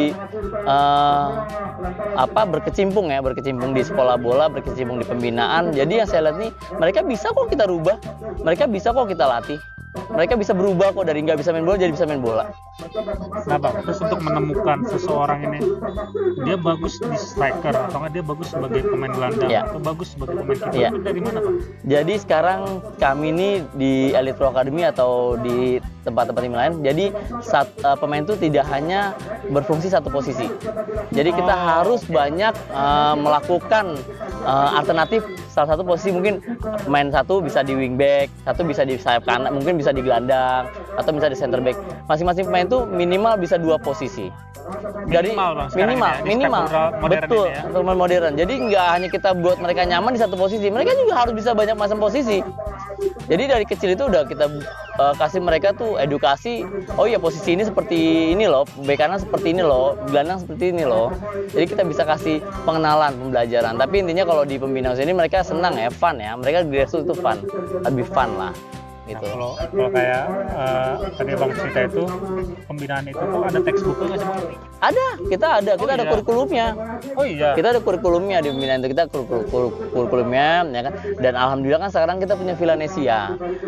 eh, 0.64 1.28
apa 2.16 2.42
berkecimpung 2.48 3.12
ya 3.12 3.20
berkecimpung 3.20 3.76
di 3.76 3.84
sekolah 3.84 4.16
bola 4.16 4.48
berkecimpung 4.48 5.04
di 5.04 5.06
pembinaan. 5.06 5.76
Jadi 5.76 6.00
yang 6.00 6.08
saya 6.08 6.32
lihat 6.32 6.38
nih 6.40 6.52
mereka 6.80 7.04
bisa 7.04 7.36
kok 7.36 7.52
kita 7.52 7.68
rubah, 7.68 8.00
mereka 8.42 8.72
bisa 8.72 8.96
kok 8.96 9.12
kita 9.12 9.28
latih, 9.28 9.60
mereka 10.08 10.38
bisa 10.38 10.54
berubah 10.54 10.94
kok 10.94 11.06
dari 11.08 11.20
nggak 11.26 11.40
bisa 11.42 11.50
main 11.52 11.66
bola 11.66 11.78
jadi 11.80 11.92
bisa 11.92 12.06
main 12.06 12.22
bola. 12.22 12.46
Nah 13.50 13.58
bang, 13.58 13.76
terus 13.82 13.98
untuk 13.98 14.20
menemukan 14.22 14.86
seseorang 14.86 15.40
ini 15.50 15.60
dia 16.46 16.56
bagus 16.56 17.02
di 17.02 17.18
striker 17.18 17.74
atau 17.74 18.06
nggak 18.06 18.14
dia 18.14 18.24
bagus 18.24 18.48
sebagai 18.54 18.86
pemain 18.86 19.10
gelandang 19.10 19.50
Iya. 19.50 19.62
atau 19.66 19.80
bagus 19.82 20.08
sebagai 20.14 20.36
pemain 20.38 20.60
kiper 20.60 20.92
itu 20.94 21.00
dari 21.02 21.20
mana 21.24 21.40
bang? 21.42 21.56
Jadi 21.88 22.14
sekarang 22.22 22.60
kami 23.02 23.26
ini 23.34 23.50
di 23.74 23.94
Elite 24.14 24.38
Pro 24.38 24.54
Academy 24.54 24.84
atau 24.86 25.36
di 25.40 25.82
tempat-tempat 26.06 26.40
tim 26.40 26.56
lain, 26.56 26.74
jadi 26.80 27.06
saat, 27.44 27.68
eh, 27.84 27.98
pemain 28.00 28.24
itu 28.24 28.40
tidak 28.40 28.64
hanya 28.72 29.12
berfungsi 29.52 29.92
satu 29.92 30.08
posisi. 30.08 30.48
Jadi 31.12 31.36
kita 31.36 31.52
Oh, 31.52 31.60
harus 31.84 32.06
banyak 32.06 32.54
eh, 32.54 33.16
melakukan 33.18 33.98
eh, 34.46 34.70
alternatif 34.78 35.26
salah 35.58 35.74
satu 35.74 35.82
posisi 35.82 36.14
mungkin 36.14 36.38
pemain 36.86 37.10
satu 37.10 37.42
bisa 37.42 37.66
di 37.66 37.74
wingback, 37.74 38.30
satu 38.46 38.62
bisa 38.62 38.86
di 38.86 38.94
sayap 38.94 39.26
kanan, 39.26 39.58
mungkin 39.58 39.74
bisa 39.82 39.90
di 39.90 40.06
gelandang 40.06 40.70
atau 40.94 41.10
bisa 41.10 41.34
di 41.34 41.38
center 41.38 41.58
back. 41.66 41.74
Masing-masing 42.06 42.46
pemain 42.46 42.70
itu 42.70 42.86
minimal 42.86 43.42
bisa 43.42 43.58
dua 43.58 43.82
posisi. 43.82 44.30
Dari 45.08 45.32
Minimal, 45.32 45.52
Bang, 45.56 45.70
minimal, 45.72 46.14
ini 46.28 46.44
ya, 46.44 46.50
minimal, 46.52 46.64
modern 47.00 47.24
betul, 47.24 47.46
ya. 47.48 47.62
pemain 47.72 47.98
modern. 47.98 48.34
Jadi 48.36 48.54
nggak 48.68 48.88
hanya 48.92 49.08
kita 49.08 49.30
buat 49.40 49.58
mereka 49.64 49.82
nyaman 49.88 50.12
di 50.12 50.20
satu 50.20 50.36
posisi, 50.36 50.68
mereka 50.68 50.92
juga 51.00 51.14
harus 51.16 51.34
bisa 51.34 51.56
banyak 51.56 51.80
macam 51.80 51.98
posisi. 52.04 52.44
Jadi 53.28 53.44
dari 53.48 53.66
kecil 53.68 53.96
itu 53.96 54.04
udah 54.08 54.24
kita 54.28 54.46
uh, 55.00 55.14
kasih 55.16 55.40
mereka 55.40 55.72
tuh 55.72 55.96
edukasi. 56.00 56.68
Oh 57.00 57.08
iya 57.08 57.20
posisi 57.20 57.56
ini 57.56 57.64
seperti 57.64 58.32
ini 58.36 58.48
loh, 58.48 58.68
bek 58.84 59.00
kanan 59.00 59.20
seperti 59.20 59.56
ini 59.56 59.64
loh, 59.64 59.96
gelandang 60.12 60.44
seperti 60.44 60.76
ini 60.76 60.84
loh. 60.84 61.12
Jadi 61.56 61.66
kita 61.72 61.84
bisa 61.88 62.04
kasih 62.04 62.44
pengenalan, 62.68 63.16
pembelajaran. 63.16 63.80
Tapi 63.80 63.96
intinya 64.04 64.28
kalau 64.28 64.44
di 64.44 64.60
pembinaan 64.60 65.00
ini 65.00 65.16
mereka 65.16 65.44
senang 65.44 65.76
ya, 65.80 65.88
fun 65.88 66.20
ya. 66.20 66.36
Mereka 66.36 66.68
grassroots 66.68 67.08
itu 67.08 67.16
fun, 67.16 67.40
lebih 67.88 68.08
fun 68.08 68.32
lah. 68.36 68.52
Nah, 69.08 69.16
Gitu. 69.16 69.24
kalau 69.26 69.52
kalau 69.56 69.90
kayak 69.90 70.24
eh, 70.52 70.94
tadi 71.16 71.32
bang 71.32 71.52
cerita 71.56 71.80
itu 71.88 72.04
pembinaan 72.68 73.04
itu 73.08 73.24
tuh 73.24 73.42
ada 73.42 73.60
textbooknya 73.64 74.06
nggak 74.06 74.20
sih 74.20 74.28
bang? 74.28 74.40
Ada, 74.78 75.06
kita 75.26 75.48
ada, 75.58 75.72
kita 75.74 75.88
Oh, 75.88 75.96
ada 75.96 76.04
iya. 76.04 76.12
kurikulumnya. 76.12 76.68
Oh 77.16 77.24
iya. 77.26 77.50
kita 77.56 77.68
ada 77.72 77.80
kurikulumnya 77.80 78.38
di 78.44 78.50
pembinaan 78.52 78.80
itu 78.80 78.90
kita 78.92 79.04
kurikul- 79.08 79.48
kur- 79.48 79.74
kurikulumnya 79.90 80.48
ya 80.68 80.82
kan 80.84 80.94
dan 81.18 81.34
alhamdulillah 81.34 81.82
kan 81.82 81.90
sekarang 81.90 82.18
kita 82.20 82.36
punya 82.36 82.54
Villanesia 82.54 83.20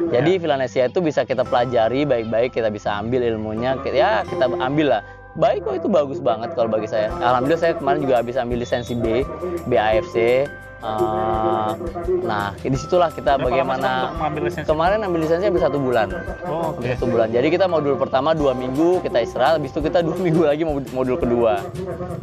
jadi 0.09 0.31
Villanesia 0.35 0.83
itu 0.85 0.99
bisa 0.99 1.23
kita 1.23 1.41
pelajari 1.41 2.03
baik-baik 2.03 2.51
kita 2.51 2.67
bisa 2.67 2.99
ambil 2.99 3.23
ilmunya 3.23 3.79
ya 3.85 4.21
kita 4.23 4.51
ambil 4.51 4.91
lah 4.91 5.01
baik 5.33 5.63
kok 5.63 5.75
itu 5.77 5.87
bagus 5.87 6.19
banget 6.19 6.51
kalau 6.51 6.67
bagi 6.67 6.85
saya 6.85 7.07
alhamdulillah 7.15 7.61
saya 7.61 7.73
kemarin 7.73 7.99
juga 8.01 8.15
habis 8.17 8.35
ambil 8.35 8.57
lisensi 8.59 8.93
B 8.93 9.23
BAFC 9.65 10.45
Uh, 10.79 11.75
nah 12.23 12.55
di 12.55 12.77
situlah 12.79 13.11
kita 13.11 13.35
bagaimana 13.35 14.15
lisensi? 14.31 14.63
kemarin 14.63 15.03
ambil 15.03 15.27
lisensi 15.27 15.51
habis 15.51 15.59
satu 15.59 15.75
bulan. 15.75 16.07
Oh, 16.47 16.71
Habis 16.79 16.95
satu 16.95 17.11
bulan. 17.11 17.27
Jadi 17.35 17.47
kita 17.51 17.67
modul 17.67 17.99
pertama 17.99 18.31
dua 18.31 18.55
minggu 18.55 19.03
kita 19.03 19.19
istirahat 19.19 19.59
habis 19.59 19.75
itu 19.75 19.83
kita 19.83 19.99
dua 19.99 20.15
minggu 20.25 20.47
lagi 20.47 20.63
mod- 20.63 20.87
modul 20.95 21.19
kedua. 21.19 21.59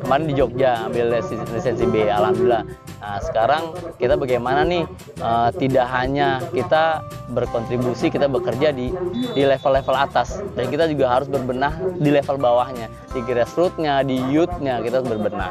Kemarin 0.00 0.24
di 0.24 0.34
Jogja 0.40 0.88
ambil 0.88 1.20
lisensi, 1.20 1.44
lisensi 1.52 1.84
B 1.84 2.08
alhamdulillah. 2.08 2.64
Nah 2.96 3.18
sekarang 3.20 3.76
kita 4.00 4.16
bagaimana 4.16 4.64
nih? 4.64 4.88
Uh, 5.20 5.52
tidak 5.60 5.84
hanya 5.92 6.40
kita 6.52 7.04
berkontribusi 7.32 8.08
kita 8.08 8.24
bekerja 8.24 8.72
di 8.72 8.88
di 9.36 9.42
level-level 9.44 9.96
atas 9.96 10.40
dan 10.56 10.70
kita 10.72 10.88
juga 10.88 11.12
harus 11.12 11.28
berbenah 11.28 11.76
di 12.00 12.08
level 12.08 12.40
bawahnya. 12.40 12.88
Di 13.12 13.20
grassrootsnya 13.20 14.00
di 14.04 14.16
youthnya 14.32 14.80
kita 14.80 15.04
harus 15.04 15.08
berbenah. 15.12 15.50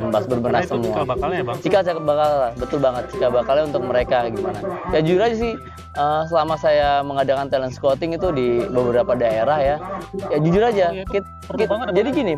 Membahas 0.00 0.26
berbenah 0.28 0.60
semua. 0.64 0.88
cikal 0.88 1.06
bakalnya 1.08 1.36
ya 1.36 1.44
bang. 1.44 1.58
Cikal 1.60 1.82
cikal 1.84 2.00
bakal 2.30 2.58
betul 2.58 2.78
banget 2.78 3.04
cikal 3.10 3.30
bakalnya 3.34 3.64
untuk 3.74 3.82
mereka 3.84 4.30
gimana. 4.30 4.58
Ya 4.94 5.00
jujur 5.02 5.22
aja 5.22 5.36
sih 5.36 5.52
eh, 5.96 6.22
selama 6.30 6.54
saya 6.54 7.02
mengadakan 7.02 7.50
talent 7.50 7.74
scouting 7.74 8.14
itu 8.14 8.30
di 8.30 8.62
beberapa 8.70 9.12
daerah 9.18 9.58
ya 9.58 9.76
ya 10.30 10.38
jujur 10.38 10.62
aja 10.62 10.86
Oh, 10.90 10.96
iya, 10.96 11.04
kit- 11.06 11.28
kit- 11.58 11.70
jadi 11.92 12.08
gini 12.10 12.34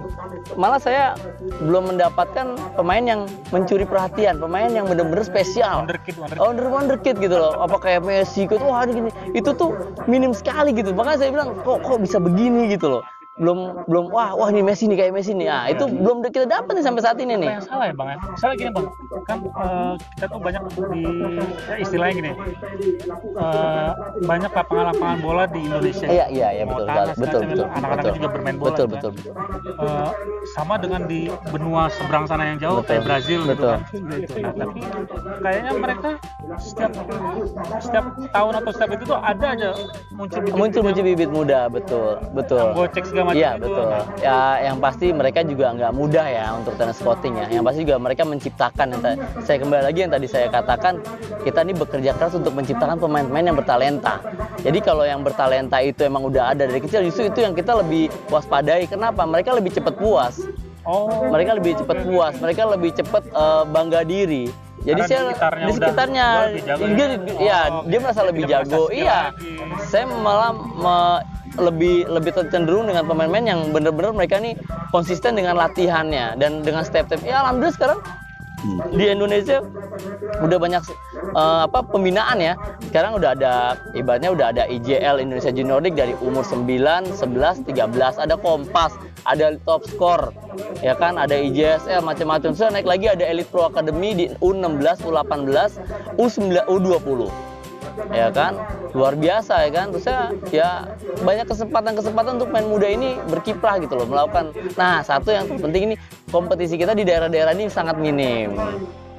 malah 0.59 0.81
saya 0.83 1.15
belum 1.63 1.95
mendapatkan 1.95 2.59
pemain 2.75 3.05
yang 3.05 3.21
mencuri 3.55 3.87
perhatian 3.87 4.41
pemain 4.41 4.69
yang 4.73 4.89
benar-benar 4.89 5.23
spesial. 5.23 5.85
Wonderkid, 5.87 6.15
wonderkid. 6.19 6.41
Wonder 6.43 6.67
Wonderkid 6.73 7.17
gitu 7.21 7.37
loh. 7.39 7.61
Apa 7.61 7.77
kayak 7.79 8.03
Messi 8.03 8.49
gitu 8.49 8.61
wah 8.61 8.83
ini 8.89 8.93
gini. 9.05 9.11
Itu 9.37 9.55
tuh 9.55 9.77
minim 10.09 10.33
sekali 10.35 10.73
gitu. 10.75 10.91
Makanya 10.97 11.19
saya 11.23 11.31
bilang 11.31 11.55
kok 11.63 11.85
kok 11.85 11.99
bisa 12.01 12.19
begini? 12.19 12.73
gitu 12.73 12.99
loh 12.99 13.03
belum 13.33 13.89
belum 13.89 14.13
wah 14.13 14.37
wah 14.37 14.53
ini 14.53 14.61
Messi 14.61 14.85
nih 14.85 14.97
kayak 14.99 15.13
Messi 15.17 15.33
nih 15.33 15.49
ah 15.49 15.65
itu 15.65 15.89
belum 15.89 16.21
kita 16.21 16.45
dapat 16.45 16.69
nih 16.77 16.85
sampai 16.85 17.01
saat 17.01 17.17
ini 17.17 17.41
nih 17.41 17.49
yang 17.57 17.65
salah 17.65 17.89
ya 17.89 17.95
bang 17.95 18.09
ya? 18.13 18.17
Misalnya 18.29 18.55
gini 18.55 18.71
bang, 18.71 18.87
kan 19.25 19.39
eh, 19.43 19.93
kita 20.13 20.27
tuh 20.29 20.39
banyak 20.39 20.63
di 20.93 21.03
ya 21.65 21.75
istilahnya 21.81 22.15
gini, 22.15 22.31
eh, 23.35 23.91
banyak 24.23 24.51
lapangan-lapangan 24.53 25.19
bola 25.21 25.45
di 25.49 25.61
Indonesia. 25.63 26.07
Iya 26.07 26.27
iya 26.29 26.49
iya 26.53 26.65
betul 26.69 26.85
tanah, 26.85 27.15
betul 27.15 27.41
betul 27.43 27.67
Anak-anak 27.67 27.97
betul 27.99 28.13
juga 28.15 28.29
bermain 28.29 28.57
bola. 28.57 28.69
betul 28.69 28.85
gitu 28.85 28.93
betul 28.93 29.11
kan. 29.11 29.17
betul 29.17 29.81
Eh, 29.83 30.11
sama 30.53 30.75
dengan 30.77 31.01
di 31.07 31.21
benua 31.49 31.83
seberang 31.89 32.25
sana 32.27 32.45
yang 32.45 32.59
jauh 32.61 32.79
Betul. 32.79 32.89
kayak 32.93 33.03
Brazil 33.03 33.41
gitu 33.43 33.53
Betul. 33.55 33.71
kan. 33.73 33.81
Gitu. 34.13 34.35
Nah, 34.43 34.53
tapi 34.53 34.81
kayaknya 35.41 35.73
mereka 35.75 36.09
setiap 36.61 36.93
setiap 37.79 38.05
tahun 38.29 38.53
atau 38.61 38.71
setiap 38.71 38.91
itu 38.93 39.05
tuh 39.07 39.19
ada 39.19 39.47
aja 39.49 39.69
muncul 40.13 40.39
bibit 40.39 40.55
muncul 40.55 40.81
muncul 40.85 41.03
bibit 41.03 41.31
muda 41.31 41.61
betul 41.67 42.21
betul 42.33 42.61
Yang 42.61 42.77
gocek 42.77 43.05
segala 43.09 43.22
macam 43.25 43.39
iya 43.39 43.51
itu. 43.57 43.63
betul. 43.65 43.87
Ya 44.21 44.39
yang 44.63 44.77
pasti 44.79 45.07
mereka 45.11 45.41
juga 45.43 45.67
nggak 45.73 45.93
mudah 45.93 46.27
ya 46.27 46.47
untuk 46.55 46.73
talent 46.77 46.97
scouting 46.97 47.35
ya. 47.39 47.47
Yang 47.49 47.65
pasti 47.67 47.81
juga 47.83 47.97
mereka 47.99 48.23
menciptakan. 48.23 48.87
Yang 48.93 49.03
saya 49.43 49.57
kembali 49.59 49.83
lagi 49.83 49.99
yang 50.05 50.13
tadi 50.13 50.27
saya 50.27 50.47
katakan 50.49 50.95
kita 51.43 51.59
ini 51.63 51.73
bekerja 51.73 52.11
keras 52.15 52.35
untuk 52.35 52.53
menciptakan 52.53 52.97
pemain-pemain 52.97 53.47
yang 53.47 53.59
bertalenta. 53.59 54.15
Jadi 54.61 54.79
kalau 54.81 55.03
yang 55.03 55.21
bertalenta 55.21 55.79
itu 55.81 56.03
emang 56.03 56.27
udah 56.27 56.53
ada 56.53 56.67
dari 56.67 56.79
kecil 56.79 57.03
justru 57.03 57.29
itu 57.29 57.41
yang 57.43 57.53
kita 57.53 57.75
lebih 57.75 58.11
waspadai. 58.29 58.87
Kenapa? 58.87 59.23
Mereka 59.23 59.55
lebih 59.55 59.73
cepat 59.73 59.95
puas. 59.97 60.37
Oh. 60.83 61.31
mereka 61.31 61.55
lebih 61.55 61.79
cepat 61.79 62.03
puas. 62.03 62.35
mereka 62.43 62.67
lebih 62.67 62.91
cepat 62.91 63.23
eh, 63.31 63.65
bangga 63.71 64.03
diri. 64.03 64.51
Jadi 64.83 64.99
Karena 64.99 65.07
di 65.07 65.11
saya 65.15 65.23
sekitarnya 65.23 65.63
di 65.63 65.73
sekitarnya 65.79 66.27
lebih 66.43 66.63
jago 66.67 66.83
dia, 66.83 67.07
ya. 67.07 67.07
ya 67.39 67.61
Oh, 67.71 67.83
dia 67.87 67.95
oke. 67.95 68.03
merasa 68.03 68.21
lebih 68.27 68.45
jago. 68.51 68.83
iya. 68.91 69.21
lagi. 69.31 69.55
saya 69.87 70.05
malah 70.11 70.51
me- 70.59 71.23
lebih 71.61 72.09
lebih 72.09 72.33
cenderung 72.49 72.89
dengan 72.89 73.05
pemain-pemain 73.05 73.45
yang 73.45 73.61
benar-benar 73.75 74.13
mereka 74.17 74.41
nih 74.41 74.57
konsisten 74.89 75.37
dengan 75.37 75.57
latihannya 75.61 76.41
dan 76.41 76.65
dengan 76.65 76.85
step-step. 76.87 77.21
Ya 77.25 77.45
alhamdulillah 77.45 77.77
sekarang 77.77 78.01
di 78.95 79.11
Indonesia 79.11 79.59
udah 80.39 80.59
banyak 80.59 80.83
eh, 81.35 81.61
apa 81.67 81.83
pembinaan 81.83 82.39
ya. 82.39 82.55
Sekarang 82.89 83.19
udah 83.19 83.35
ada 83.35 83.75
ibaratnya 83.93 84.31
udah 84.31 84.47
ada 84.55 84.63
IJL 84.71 85.19
Indonesia 85.19 85.51
Junior 85.51 85.83
League 85.83 85.99
dari 85.99 86.15
umur 86.23 86.47
9, 86.47 87.19
11, 87.19 87.67
13 87.67 88.23
ada 88.23 88.35
Kompas 88.39 88.95
ada 89.27 89.55
top 89.67 89.87
score 89.87 90.31
ya 90.81 90.95
kan? 90.95 91.19
Ada 91.19 91.37
IJSL 91.43 92.03
macam-macam. 92.07 92.51
So 92.55 92.71
naik 92.71 92.87
lagi 92.87 93.11
ada 93.11 93.27
Elite 93.27 93.51
Pro 93.51 93.67
Academy 93.67 94.15
di 94.15 94.25
U16 94.39 95.03
U18 95.03 95.51
U9 96.17 96.41
U20 96.71 97.52
ya 98.13 98.29
kan? 98.33 98.57
Luar 98.93 99.15
biasa 99.17 99.69
ya 99.69 99.71
kan? 99.73 99.87
Terus 99.93 100.07
ya, 100.07 100.21
ya 100.51 100.69
banyak 101.23 101.47
kesempatan-kesempatan 101.49 102.41
untuk 102.41 102.51
main 102.53 102.67
muda 102.67 102.89
ini 102.89 103.17
berkiprah 103.29 103.81
gitu 103.81 103.97
loh 103.99 104.07
melakukan. 104.09 104.53
Nah 104.77 105.01
satu 105.05 105.33
yang 105.33 105.49
terpenting 105.49 105.93
ini 105.93 105.97
kompetisi 106.29 106.81
kita 106.81 106.97
di 106.97 107.05
daerah-daerah 107.05 107.53
ini 107.53 107.69
sangat 107.69 108.01
minim 108.01 108.57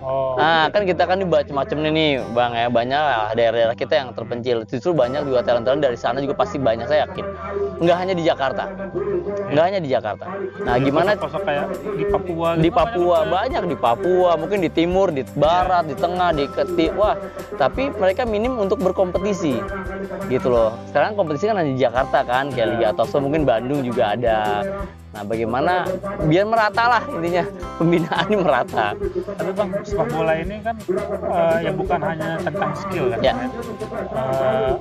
Oh. 0.03 0.35
Nah, 0.35 0.67
kan 0.67 0.83
kita 0.83 1.07
kan 1.07 1.15
ini 1.17 1.25
macam-macam 1.25 1.77
nih 1.79 1.91
nih, 1.95 2.11
Bang 2.35 2.51
ya. 2.53 2.67
Banyak 2.67 2.99
lah 2.99 3.31
daerah-daerah 3.33 3.75
kita 3.79 3.93
yang 3.95 4.09
terpencil. 4.11 4.67
Justru 4.67 4.91
banyak 4.91 5.23
juga 5.23 5.41
talent-talent 5.47 5.79
dari 5.79 5.95
sana 5.95 6.19
juga 6.19 6.35
pasti 6.35 6.59
banyak 6.59 6.85
saya 6.85 7.07
yakin. 7.07 7.25
Enggak 7.79 7.97
hanya 8.03 8.13
di 8.13 8.23
Jakarta. 8.27 8.63
Enggak 9.49 9.65
hanya 9.71 9.79
di 9.79 9.89
Jakarta. 9.89 10.25
Nah, 10.61 10.75
gimana 10.77 11.15
Sosok 11.15 11.41
kayak 11.47 11.65
di 11.95 12.05
Papua 12.11 12.49
di 12.59 12.67
gitu, 12.67 12.75
Papua 12.75 13.17
banyak 13.23 13.53
banyak 13.53 13.69
di 13.69 13.77
Papua 13.77 14.33
mungkin 14.33 14.65
di 14.65 14.69
timur 14.73 15.13
di 15.13 15.21
barat 15.37 15.85
di 15.85 15.93
tengah 15.93 16.33
di 16.33 16.49
keti 16.49 16.89
wah 16.97 17.13
tapi 17.55 17.93
mereka 17.93 18.25
minim 18.25 18.57
untuk 18.57 18.81
berkompetisi 18.81 19.61
gitu 20.27 20.47
loh 20.49 20.73
sekarang 20.89 21.13
kompetisi 21.13 21.47
kan 21.47 21.61
hanya 21.61 21.69
di 21.69 21.77
Jakarta 21.77 22.25
kan 22.25 22.49
kayak 22.49 22.75
Liga 22.75 22.89
Toso 22.97 23.21
mungkin 23.21 23.45
Bandung 23.45 23.85
juga 23.85 24.17
ada 24.17 24.65
nah 25.13 25.21
bagaimana 25.21 25.85
biar 26.25 26.45
merata 26.49 26.83
lah 26.89 27.03
intinya 27.05 27.45
pembinaan 27.77 28.25
ini 28.25 28.37
merata 28.41 28.87
Tapi 29.37 29.51
bang, 29.53 29.69
sepak 29.85 30.07
bola 30.09 30.33
ini 30.41 30.55
kan 30.65 30.75
eh, 31.29 31.57
ya 31.69 31.71
bukan 31.71 31.99
hanya 32.01 32.29
tentang 32.41 32.71
skill 32.73 33.05
kan. 33.13 33.21
Ya. 33.21 33.33
Eh, 34.17 34.73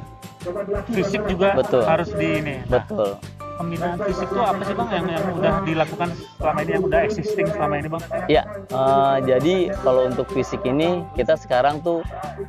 fisik 0.89 1.23
juga 1.29 1.53
Betul. 1.55 1.85
harus 1.85 2.11
di 2.17 2.29
ini. 2.41 2.55
Nah, 2.67 2.81
betul 2.81 3.21
pembinaan 3.57 3.99
fisik 4.03 4.29
itu 4.31 4.41
apa 4.41 4.63
sih 4.65 4.75
bang 4.75 4.89
yang 4.93 5.07
yang 5.13 5.27
udah 5.37 5.55
dilakukan 5.67 6.09
selama 6.39 6.59
ini 6.65 6.71
yang 6.77 6.85
udah 6.87 7.01
existing 7.05 7.47
selama 7.51 7.75
ini 7.81 7.89
bang? 7.89 8.03
Ya, 8.31 8.43
eh, 8.71 9.17
jadi 9.27 9.55
kalau 9.83 10.09
untuk 10.09 10.27
fisik 10.33 10.63
ini 10.65 11.05
kita 11.19 11.37
sekarang 11.37 11.81
tuh 11.85 12.01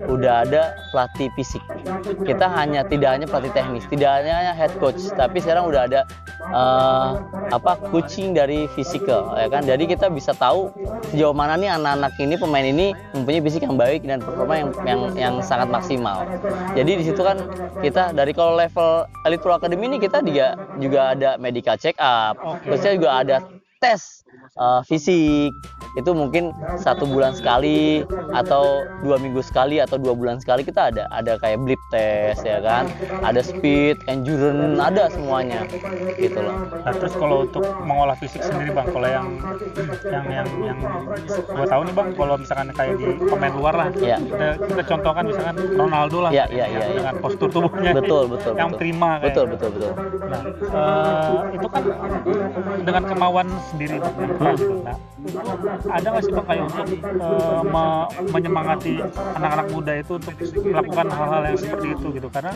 udah 0.08 0.48
ada 0.48 0.74
pelatih 0.94 1.30
fisik. 1.36 1.64
Kita 2.24 2.48
hanya 2.52 2.86
tidak 2.88 3.10
hanya 3.18 3.28
pelatih 3.28 3.52
teknis, 3.52 3.86
tidak 3.90 4.10
hanya 4.22 4.54
head 4.56 4.74
coach, 4.80 5.02
tapi 5.14 5.42
sekarang 5.44 5.68
udah 5.68 5.82
ada 5.90 6.02
eh, 6.52 7.10
apa 7.52 7.72
coaching 7.90 8.34
dari 8.34 8.66
physical, 8.74 9.36
ya 9.36 9.48
kan? 9.50 9.66
Jadi 9.66 9.90
kita 9.90 10.08
bisa 10.10 10.32
tahu 10.38 10.72
sejauh 11.12 11.36
mana 11.36 11.60
nih 11.60 11.70
anak-anak 11.74 12.14
ini 12.22 12.36
pemain 12.40 12.66
ini 12.66 12.88
mempunyai 13.14 13.42
fisik 13.44 13.66
yang 13.66 13.76
baik 13.78 14.06
dan 14.06 14.22
performa 14.24 14.56
yang 14.60 14.70
yang, 14.86 15.02
yang 15.18 15.36
sangat 15.44 15.70
maksimal. 15.70 16.26
Jadi 16.74 16.92
di 17.00 17.04
situ 17.06 17.22
kan 17.22 17.38
kita 17.82 18.16
dari 18.16 18.32
kalau 18.34 18.56
level 18.58 19.06
Elite 19.26 19.44
Pro 19.44 19.56
Academy 19.56 19.86
ini 19.90 19.98
kita 20.02 20.24
juga 20.24 20.56
juga 20.80 20.93
ada 21.02 21.30
medical 21.40 21.78
check 21.80 21.96
up, 21.98 22.38
Oke. 22.42 22.68
terusnya 22.68 22.92
juga 22.98 23.10
ada 23.24 23.36
tes 23.80 24.23
uh, 24.58 24.82
fisik 24.86 25.54
itu 25.94 26.10
mungkin 26.14 26.50
satu 26.82 27.06
bulan 27.06 27.38
sekali 27.38 28.02
atau 28.34 28.82
dua 29.06 29.22
minggu 29.22 29.46
sekali 29.46 29.78
atau 29.78 30.02
dua 30.02 30.18
bulan 30.18 30.42
sekali 30.42 30.66
kita 30.66 30.90
ada 30.90 31.06
ada 31.14 31.38
kayak 31.38 31.62
blip 31.62 31.82
test 31.94 32.42
ya 32.42 32.58
kan 32.66 32.90
ada 33.22 33.46
speed 33.46 34.02
endurance 34.10 34.82
ada 34.82 35.10
semuanya 35.14 35.66
gitu 36.18 36.42
loh 36.42 36.64
Nah 36.84 36.94
terus 36.96 37.14
kalau 37.16 37.48
untuk 37.48 37.64
mengolah 37.84 38.16
fisik 38.18 38.44
sendiri 38.44 38.72
bang, 38.76 38.88
kalau 38.92 39.08
yang 39.08 39.28
yang 40.08 40.26
yang 40.28 40.48
yang 40.64 40.78
gue 41.32 41.68
tahu 41.68 41.82
nih 41.88 41.94
bang, 41.96 42.08
kalau 42.16 42.36
misalkan 42.36 42.68
kayak 42.76 42.94
di 43.00 43.06
pemain 43.24 43.54
luar 43.54 43.74
lah, 43.76 43.88
Iya. 43.94 44.18
kita, 44.20 44.48
kita 44.68 44.84
contohkan 44.90 45.24
misalkan 45.30 45.56
Ronaldo 45.80 46.18
lah, 46.28 46.32
Iya, 46.34 46.46
iya, 46.52 46.66
iya, 46.68 46.86
iya. 46.92 46.96
dengan 47.00 47.16
postur 47.24 47.48
tubuhnya, 47.48 47.92
betul 47.96 48.24
betul 48.28 48.54
yang 48.60 48.72
betul. 48.74 48.80
prima 48.84 49.10
kayak. 49.20 49.26
betul 49.32 49.46
betul 49.48 49.70
betul 49.76 49.92
Nah, 50.24 50.42
eh, 50.50 51.40
itu 51.56 51.68
kan 51.70 51.84
dengan 52.84 53.04
kemauan 53.08 53.48
sendiri 53.72 53.96
Bang, 54.02 54.16
Nah, 54.24 54.98
ada 55.88 56.08
nggak 56.12 56.24
sih 56.24 56.32
bang 56.32 56.46
kayak 56.46 56.64
untuk 56.68 56.86
me- 57.66 58.08
menyemangati 58.30 58.96
anak-anak 59.40 59.68
muda 59.72 59.94
itu 59.96 60.12
untuk 60.20 60.34
melakukan 60.60 61.08
hal-hal 61.10 61.42
yang 61.48 61.58
seperti 61.58 61.88
itu 61.96 62.08
gitu 62.12 62.28
karena 62.28 62.52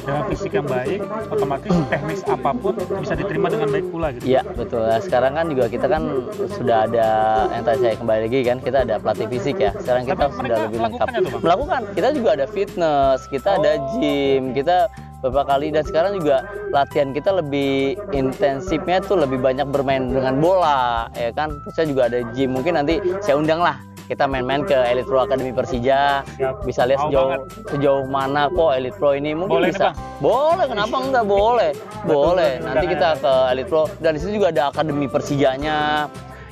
dengan 0.00 0.22
fisik 0.26 0.52
yang 0.52 0.66
baik 0.66 1.00
otomatis 1.28 1.72
teknis 1.92 2.20
apa 2.24 2.50
pun 2.52 2.74
bisa 3.00 3.14
diterima 3.14 3.46
dengan 3.52 3.68
baik 3.68 3.86
pula 3.90 4.08
gitu. 4.16 4.24
Iya 4.24 4.42
betul. 4.48 4.82
Nah, 4.82 5.00
sekarang 5.00 5.32
kan 5.36 5.46
juga 5.52 5.64
kita 5.68 5.86
kan 5.86 6.02
sudah 6.48 6.78
ada 6.88 7.08
yang 7.52 7.64
tadi 7.64 7.78
saya 7.84 7.94
kembali 8.00 8.20
lagi 8.28 8.38
kan 8.44 8.58
kita 8.60 8.78
ada 8.88 8.94
pelatih 8.96 9.26
fisik 9.28 9.56
ya. 9.60 9.70
Sekarang 9.76 10.02
kita 10.04 10.24
Tapi 10.26 10.36
sudah 10.40 10.56
lebih 10.68 10.78
lengkap. 10.80 11.06
Melakukan. 11.44 11.80
Kita 11.92 12.08
juga 12.16 12.30
ada 12.32 12.46
fitness, 12.48 13.20
kita 13.28 13.48
ada 13.60 13.70
Oh. 13.76 14.00
gym, 14.00 14.56
kita 14.56 14.88
beberapa 15.20 15.56
kali. 15.56 15.72
Dan 15.72 15.82
sekarang 15.86 16.18
juga 16.20 16.44
latihan 16.72 17.10
kita 17.12 17.30
lebih 17.32 17.96
intensifnya 18.12 19.00
tuh 19.00 19.20
lebih 19.20 19.40
banyak 19.40 19.68
bermain 19.68 20.08
dengan 20.10 20.40
bola 20.40 21.08
ya 21.16 21.30
kan. 21.32 21.60
Saya 21.72 21.88
juga 21.88 22.08
ada 22.10 22.24
gym. 22.34 22.56
Mungkin 22.56 22.76
nanti 22.80 23.00
saya 23.22 23.38
undang 23.40 23.62
lah. 23.62 23.76
Kita 24.06 24.22
main-main 24.30 24.62
ke 24.62 24.78
Elite 24.86 25.10
Pro 25.10 25.26
Academy 25.26 25.50
Persija. 25.50 26.22
Siap. 26.22 26.62
bisa 26.62 26.86
lihat 26.86 27.02
Mau 27.02 27.10
sejauh 27.10 27.26
banget. 27.26 27.40
sejauh 27.74 28.04
mana 28.06 28.46
kok 28.54 28.70
Elite 28.78 28.94
Pro 29.02 29.10
ini. 29.18 29.34
Mungkin 29.34 29.50
Boleh 29.50 29.68
bisa. 29.74 29.90
Boleh 30.22 30.66
kenapa 30.70 30.96
enggak? 31.02 31.24
Boleh. 31.26 31.70
Boleh. 32.06 32.62
nanti 32.62 32.86
kita 32.86 33.18
ke 33.18 33.32
Elite 33.50 33.66
Pro. 33.66 33.90
Dan 33.98 34.14
di 34.14 34.22
situ 34.22 34.38
juga 34.38 34.54
ada 34.54 34.70
akademi 34.70 35.10
Persijanya 35.10 36.06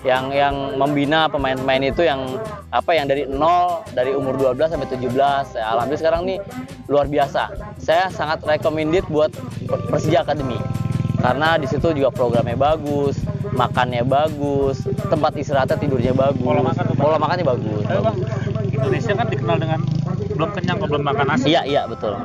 yang 0.04 0.28
yang 0.30 0.76
membina 0.76 1.26
pemain-pemain 1.32 1.80
itu 1.80 2.04
yang 2.04 2.36
apa 2.68 2.92
yang 2.92 3.08
dari 3.08 3.24
nol 3.24 3.80
dari 3.96 4.12
umur 4.12 4.36
12 4.36 4.76
sampai 4.76 4.88
17 4.92 5.00
ya, 5.56 5.64
alhamdulillah 5.72 6.00
sekarang 6.04 6.22
nih 6.28 6.38
luar 6.92 7.08
biasa 7.08 7.48
saya 7.80 8.12
sangat 8.12 8.44
recommended 8.44 9.08
buat 9.08 9.32
Persija 9.88 10.22
Academy 10.28 10.60
karena 11.24 11.56
di 11.56 11.64
situ 11.64 11.88
juga 11.96 12.12
programnya 12.12 12.52
bagus, 12.52 13.16
makannya 13.56 14.04
bagus, 14.04 14.84
tempat 15.08 15.32
istirahatnya 15.32 15.80
tidurnya 15.80 16.12
bagus, 16.12 16.36
Pola 16.44 16.60
makan 16.60 16.84
pola 17.00 17.16
makannya 17.16 17.48
bagus. 17.48 17.80
Tapi 17.88 18.00
bang, 18.04 18.16
Indonesia 18.76 19.12
kan 19.16 19.26
dikenal 19.32 19.56
dengan 19.56 19.80
belum 20.36 20.50
kenyang 20.52 20.76
kalau 20.84 20.90
belum 20.92 21.04
makan 21.08 21.26
nasi. 21.32 21.56
Iya 21.56 21.62
iya 21.64 21.82
betul. 21.88 22.12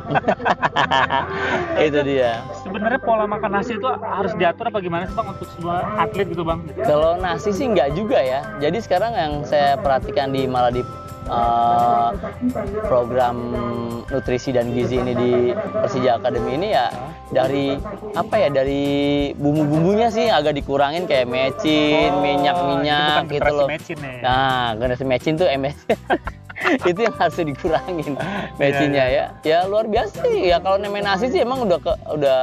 itu 1.88 2.00
dia. 2.04 2.44
Sebenarnya 2.80 3.04
pola 3.04 3.28
makan 3.28 3.52
nasi 3.52 3.76
itu 3.76 3.84
harus 3.92 4.32
diatur 4.40 4.72
apa 4.72 4.80
gimana 4.80 5.04
sih 5.04 5.12
bang 5.12 5.28
untuk 5.28 5.52
semua 5.52 5.84
atlet 6.00 6.32
gitu 6.32 6.48
bang? 6.48 6.64
Kalau 6.80 7.20
nasi 7.20 7.52
sih 7.52 7.68
nggak 7.68 7.92
juga 7.92 8.24
ya. 8.24 8.40
Jadi 8.64 8.80
sekarang 8.80 9.12
yang 9.12 9.34
saya 9.44 9.76
perhatikan 9.76 10.32
di 10.32 10.48
malah 10.48 10.72
di 10.72 10.80
eh, 11.28 12.10
program 12.88 13.36
nutrisi 14.08 14.56
dan 14.56 14.72
gizi 14.72 14.96
ini 14.96 15.12
di 15.12 15.32
Persija 15.52 16.24
Academy 16.24 16.56
ini 16.56 16.72
ya 16.72 16.88
dari 17.30 17.76
apa 18.16 18.36
ya 18.40 18.48
dari 18.48 18.84
bumbu-bumbunya 19.36 20.08
sih 20.08 20.32
agak 20.32 20.56
dikurangin 20.56 21.04
kayak 21.04 21.28
mecin, 21.28 22.16
Oh, 22.16 22.24
minyak-minyak 22.24 23.28
gitu 23.28 23.52
loh. 23.52 23.68
mecin 23.68 24.00
ya. 24.00 24.24
Nah, 24.24 24.66
generasi 24.80 25.04
mecin 25.04 25.36
tuh 25.36 25.52
MS 25.52 25.76
itu 26.90 27.00
yang 27.08 27.16
harus 27.16 27.38
dikurangin 27.40 28.14
mecinnya 28.60 29.06
Iya, 29.10 29.26
ya. 29.44 29.60
Ya 29.64 29.70
luar 29.70 29.88
biasa 29.88 30.24
sih. 30.28 30.52
Ya 30.52 30.58
kalau 30.60 30.78
namanya 30.78 31.16
nasi 31.16 31.32
sih 31.32 31.40
emang 31.42 31.64
udah 31.64 31.80
ke, 31.80 31.94
udah 32.12 32.40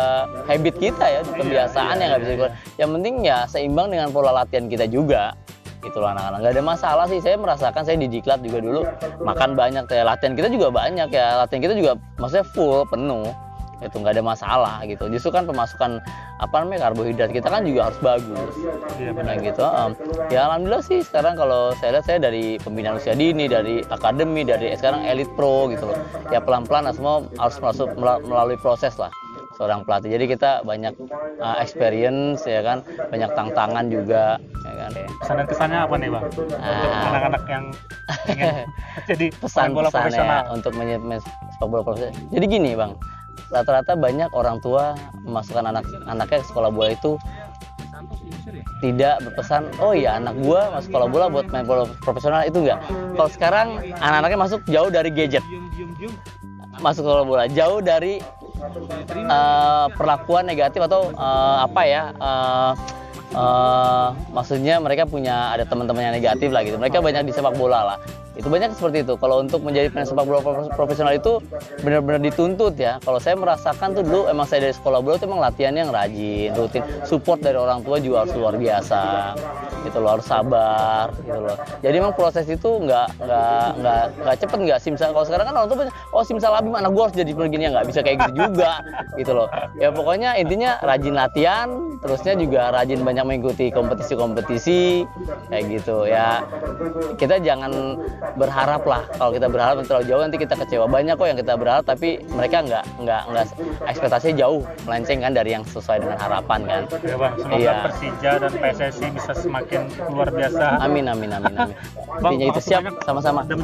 habit 0.49 0.75
kita 0.81 1.05
ya, 1.05 1.21
kebiasaan 1.25 1.95
iya, 1.97 2.01
yang 2.01 2.09
nggak 2.13 2.21
bisa 2.23 2.31
iya, 2.31 2.37
dikurangin. 2.37 2.59
Yang 2.77 2.91
penting 2.97 3.15
ya 3.23 3.39
seimbang 3.49 3.89
dengan 3.93 4.09
pola 4.11 4.33
latihan 4.33 4.67
kita 4.67 4.87
juga. 4.89 5.37
Gitu 5.85 5.97
loh 6.03 6.11
anak-anak. 6.11 6.39
Nggak 6.43 6.55
ada 6.59 6.65
masalah 6.65 7.05
sih. 7.07 7.21
Saya 7.23 7.37
merasakan 7.39 7.83
saya 7.87 7.97
di 8.01 8.09
Diklat 8.11 8.41
juga 8.43 8.59
dulu 8.59 8.81
makan 9.23 9.55
banyak 9.55 9.85
ya. 9.87 10.03
Latihan 10.03 10.35
kita 10.35 10.49
juga 10.51 10.69
banyak 10.73 11.09
ya. 11.13 11.45
Latihan 11.45 11.61
kita 11.63 11.75
juga 11.77 11.93
maksudnya 12.19 12.47
full 12.57 12.83
penuh 12.89 13.46
itu 13.78 13.92
nggak 13.95 14.14
ada 14.14 14.25
masalah 14.25 14.76
gitu 14.83 15.04
justru 15.06 15.28
kan 15.30 15.45
pemasukan 15.45 16.00
apa 16.37 16.54
namanya 16.59 16.87
karbohidrat 16.87 17.28
kita 17.28 17.45
kan 17.47 17.61
juga 17.61 17.87
harus 17.87 18.00
bagus 18.00 18.52
Iya 18.97 19.12
Nah 19.12 19.37
gitu, 19.37 19.61
em, 19.62 19.90
ya 20.28 20.47
alhamdulillah 20.47 20.80
sih 20.83 21.00
sekarang 21.02 21.35
kalau 21.35 21.73
saya 21.75 21.95
lihat 21.95 22.04
saya 22.04 22.18
dari 22.18 22.56
pembinaan 22.56 22.97
usia 22.97 23.12
dini, 23.12 23.45
dari 23.47 23.85
akademi, 23.87 24.40
dari 24.42 24.73
sekarang 24.73 25.04
elite 25.04 25.28
pro 25.30 25.68
gitu 25.68 25.85
loh. 25.85 25.99
Ya 26.26 26.38
pelan-pelan 26.38 26.87
lah 26.87 26.95
semua 26.95 27.14
harus 27.35 27.56
masuk 27.59 27.92
mela- 27.95 28.21
melalui 28.21 28.56
proses 28.56 28.97
lah 28.97 29.12
seorang 29.52 29.83
pelatih. 29.83 30.09
Jadi 30.11 30.25
kita 30.30 30.50
banyak 30.62 30.95
uh, 31.38 31.56
experience 31.59 32.45
ya 32.45 32.61
kan, 32.62 32.80
banyak 33.06 33.28
tantangan 33.30 33.85
juga 33.87 34.37
ya 34.62 34.73
kan. 34.78 34.90
Pesan 35.18 35.35
dan 35.35 35.47
kesannya 35.47 35.78
apa 35.83 35.95
nih 35.95 36.09
bang? 36.11 36.25
Untuk 36.26 36.49
Ah. 36.54 37.09
anak-anak 37.11 37.42
yang 37.47 37.64
ingin 38.26 38.54
jadi 39.11 39.26
pemain 39.35 39.71
bola 39.71 39.88
Pesan-pesannya 39.88 39.92
profesional. 39.92 40.42
untuk 40.54 40.73
menye- 40.73 41.02
men- 41.02 41.25
sepak 41.50 41.66
bola 41.66 41.83
profesional. 41.83 42.14
Jadi 42.30 42.45
gini 42.47 42.71
bang, 42.73 42.92
rata-rata 43.50 43.95
banyak 43.95 44.31
orang 44.35 44.59
tua 44.59 44.99
memasukkan 45.23 45.71
anak 45.71 45.85
anaknya 46.07 46.43
ke 46.43 46.47
sekolah 46.47 46.71
bola 46.71 46.91
itu 46.95 47.15
tidak 48.85 49.25
berpesan 49.25 49.67
oh 49.81 49.97
iya 49.97 50.21
anak 50.21 50.37
gua 50.45 50.69
masuk 50.76 50.93
sekolah 50.93 51.09
bola 51.09 51.26
buat 51.33 51.47
main 51.49 51.65
bola 51.65 51.88
profesional 52.05 52.45
itu 52.45 52.61
enggak. 52.62 52.81
Kalau 53.17 53.31
sekarang 53.33 53.67
anak-anaknya 53.99 54.38
masuk 54.38 54.61
jauh 54.69 54.91
dari 54.93 55.11
gadget. 55.11 55.43
Masuk 56.85 57.09
sekolah 57.09 57.25
bola 57.25 57.45
jauh 57.49 57.81
dari 57.81 58.21
eh, 59.17 59.87
perlakuan 59.97 60.45
negatif 60.45 60.85
atau 60.85 61.09
eh, 61.11 61.57
apa 61.65 61.83
ya 61.88 62.03
eh, 62.12 62.73
eh, 63.33 64.09
maksudnya 64.31 64.76
mereka 64.79 65.09
punya 65.09 65.57
ada 65.57 65.65
teman-teman 65.65 66.12
yang 66.12 66.15
negatif 66.15 66.53
lah 66.53 66.61
gitu. 66.62 66.76
Mereka 66.76 67.00
banyak 67.00 67.25
di 67.25 67.33
sepak 67.33 67.57
bola 67.57 67.95
lah 67.95 67.99
itu 68.37 68.49
banyak 68.52 68.76
seperti 68.76 69.02
itu. 69.02 69.16
Kalau 69.16 69.40
untuk 69.40 69.64
menjadi 69.64 69.88
pemain 69.88 70.05
sepak 70.05 70.25
bola 70.28 70.40
prof- 70.45 70.73
profesional 70.76 71.16
itu 71.16 71.40
benar-benar 71.81 72.21
dituntut 72.21 72.76
ya. 72.76 73.00
Kalau 73.00 73.16
saya 73.16 73.33
merasakan 73.35 73.97
tuh 73.97 74.05
dulu 74.05 74.28
emang 74.28 74.45
saya 74.45 74.69
dari 74.69 74.75
sekolah 74.76 75.00
bola 75.00 75.16
itu 75.16 75.25
emang 75.25 75.40
latihannya 75.40 75.88
yang 75.88 75.93
rajin 75.93 76.50
rutin. 76.52 76.83
Support 77.09 77.40
dari 77.40 77.57
orang 77.57 77.81
tua 77.81 77.97
juga 77.97 78.28
harus 78.28 78.37
luar 78.37 78.61
biasa 78.61 79.33
gitu 79.88 79.99
loh. 80.05 80.11
Harus 80.21 80.26
sabar 80.28 81.09
gitu 81.25 81.40
loh. 81.40 81.57
Jadi 81.81 81.95
emang 81.97 82.12
proses 82.12 82.45
itu 82.45 82.69
nggak 82.69 83.09
nggak 83.25 83.66
nggak 83.81 84.02
nggak 84.21 84.37
cepet 84.37 84.59
nggak 84.69 84.81
simsal 84.85 85.11
kalau 85.16 85.25
sekarang 85.25 85.47
kan 85.49 85.55
orang 85.57 85.69
tua 85.73 85.88
oh 86.12 86.23
simsalabim 86.23 86.76
anak 86.76 86.93
gua 86.93 87.09
harus 87.09 87.16
jadi 87.16 87.33
begini 87.33 87.69
ya 87.69 87.71
nggak 87.73 87.87
bisa 87.89 88.00
kayak 88.04 88.17
gitu 88.28 88.52
juga 88.52 88.84
gitu 89.17 89.32
loh. 89.32 89.49
Ya 89.80 89.89
pokoknya 89.89 90.37
intinya 90.37 90.76
rajin 90.84 91.17
latihan 91.17 91.69
terusnya 92.04 92.37
juga 92.37 92.69
rajin 92.69 93.00
banyak 93.00 93.25
mengikuti 93.25 93.73
kompetisi-kompetisi 93.73 95.08
kayak 95.49 95.65
gitu 95.73 96.04
ya. 96.04 96.45
Kita 97.17 97.41
jangan 97.41 97.97
berharap 98.34 98.82
lah 98.82 99.02
kalau 99.15 99.30
kita 99.30 99.47
berharap 99.47 99.75
terlalu 99.86 100.04
jauh 100.10 100.23
nanti 100.23 100.36
kita 100.43 100.54
kecewa. 100.58 100.84
Banyak 100.91 101.15
kok 101.15 101.26
yang 101.30 101.39
kita 101.39 101.54
berharap 101.54 101.84
tapi 101.86 102.19
mereka 102.34 102.67
nggak 102.67 102.84
nggak 103.06 103.23
nggak 103.30 103.45
ekspektasinya 103.86 104.34
jauh 104.43 104.60
melenceng 104.84 105.23
kan 105.23 105.32
dari 105.32 105.50
yang 105.54 105.62
sesuai 105.62 106.02
dengan 106.02 106.19
harapan 106.19 106.60
kan. 106.67 106.82
Ya 107.06 107.17
bang, 107.17 107.32
semoga 107.39 107.56
Iya. 107.60 107.75
Persija 107.86 108.32
dan 108.43 108.52
PSSI 108.56 109.06
bisa 109.15 109.32
semakin 109.36 109.80
luar 110.10 110.28
biasa. 110.34 110.65
amin 110.82 111.04
amin 111.06 111.30
amin 111.30 111.54
amin. 111.54 111.76
Bang, 112.21 112.34
itu 112.41 112.60
siap. 112.62 112.82
sama-sama. 113.04 113.45
Ada, 113.45 113.56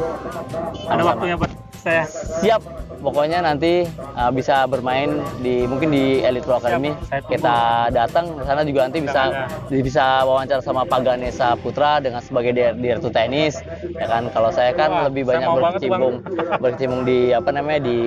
ada 0.93 1.03
waktunya 1.03 1.35
buat 1.39 1.62
saya. 1.83 2.05
siap. 2.39 2.63
Pokoknya 3.03 3.43
nanti 3.43 3.83
uh, 4.15 4.31
bisa 4.31 4.63
bermain 4.71 5.19
di 5.43 5.67
mungkin 5.67 5.91
di 5.91 6.23
Elite 6.23 6.47
Pro 6.47 6.63
Academy. 6.63 6.95
Kita 7.27 7.91
datang. 7.91 8.39
Ke 8.39 8.47
sana 8.47 8.63
juga 8.63 8.87
nanti 8.87 9.03
bisa 9.03 9.51
bisa 9.67 10.23
wawancara 10.23 10.63
sama 10.63 10.87
Pak 10.87 11.03
Ganesha 11.03 11.59
Putra 11.59 11.99
dengan 11.99 12.23
sebagai 12.23 12.55
dir- 12.55 12.79
direktur 12.79 13.11
tenis. 13.11 13.59
Ya 13.99 14.07
kan? 14.07 14.31
Kalau 14.31 14.55
saya 14.55 14.71
kan 14.71 14.91
Wah, 14.95 15.03
lebih 15.11 15.27
banyak 15.27 15.51
berkecimpung 15.51 16.15
berkecimpung 16.63 17.03
di 17.03 17.35
apa 17.35 17.51
namanya 17.51 17.91
di 17.91 17.99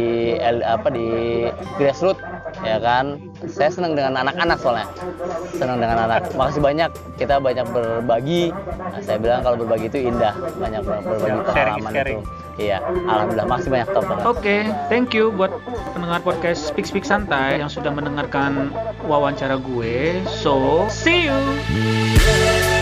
apa 0.64 0.88
di 0.88 1.08
grassroots. 1.76 2.24
Ya 2.64 2.80
kan? 2.80 3.20
Saya 3.52 3.68
senang 3.76 4.00
dengan 4.00 4.16
anak-anak 4.16 4.64
soalnya. 4.64 4.88
Senang 5.60 5.84
dengan 5.84 6.08
anak. 6.08 6.32
Makasih 6.40 6.64
banyak. 6.64 6.90
Kita 7.20 7.44
banyak 7.44 7.68
berbagi. 7.68 8.56
Nah, 8.56 9.04
saya 9.04 9.20
bilang 9.20 9.44
kalau 9.44 9.60
berbagi 9.60 9.92
itu 9.92 10.08
indah. 10.08 10.32
Banyak 10.56 10.82
ber- 10.88 11.04
berbagi 11.04 11.40
sharing 11.52 11.84
pengalaman 11.84 11.92
itu 12.16 12.45
iya 12.56 12.80
alhamdulillah 12.84 13.48
makasih 13.48 13.72
banyak 13.72 13.90
top 13.92 14.06
Oke, 14.26 14.66
thank 14.88 15.12
you 15.12 15.30
buat 15.34 15.52
pendengar 15.92 16.24
podcast 16.24 16.66
Speak 16.72 16.88
Speak 16.88 17.06
Santai 17.06 17.60
yang 17.60 17.70
sudah 17.70 17.92
mendengarkan 17.92 18.72
wawancara 19.06 19.60
gue. 19.60 20.24
So, 20.26 20.88
see 20.90 21.30
you. 21.30 22.75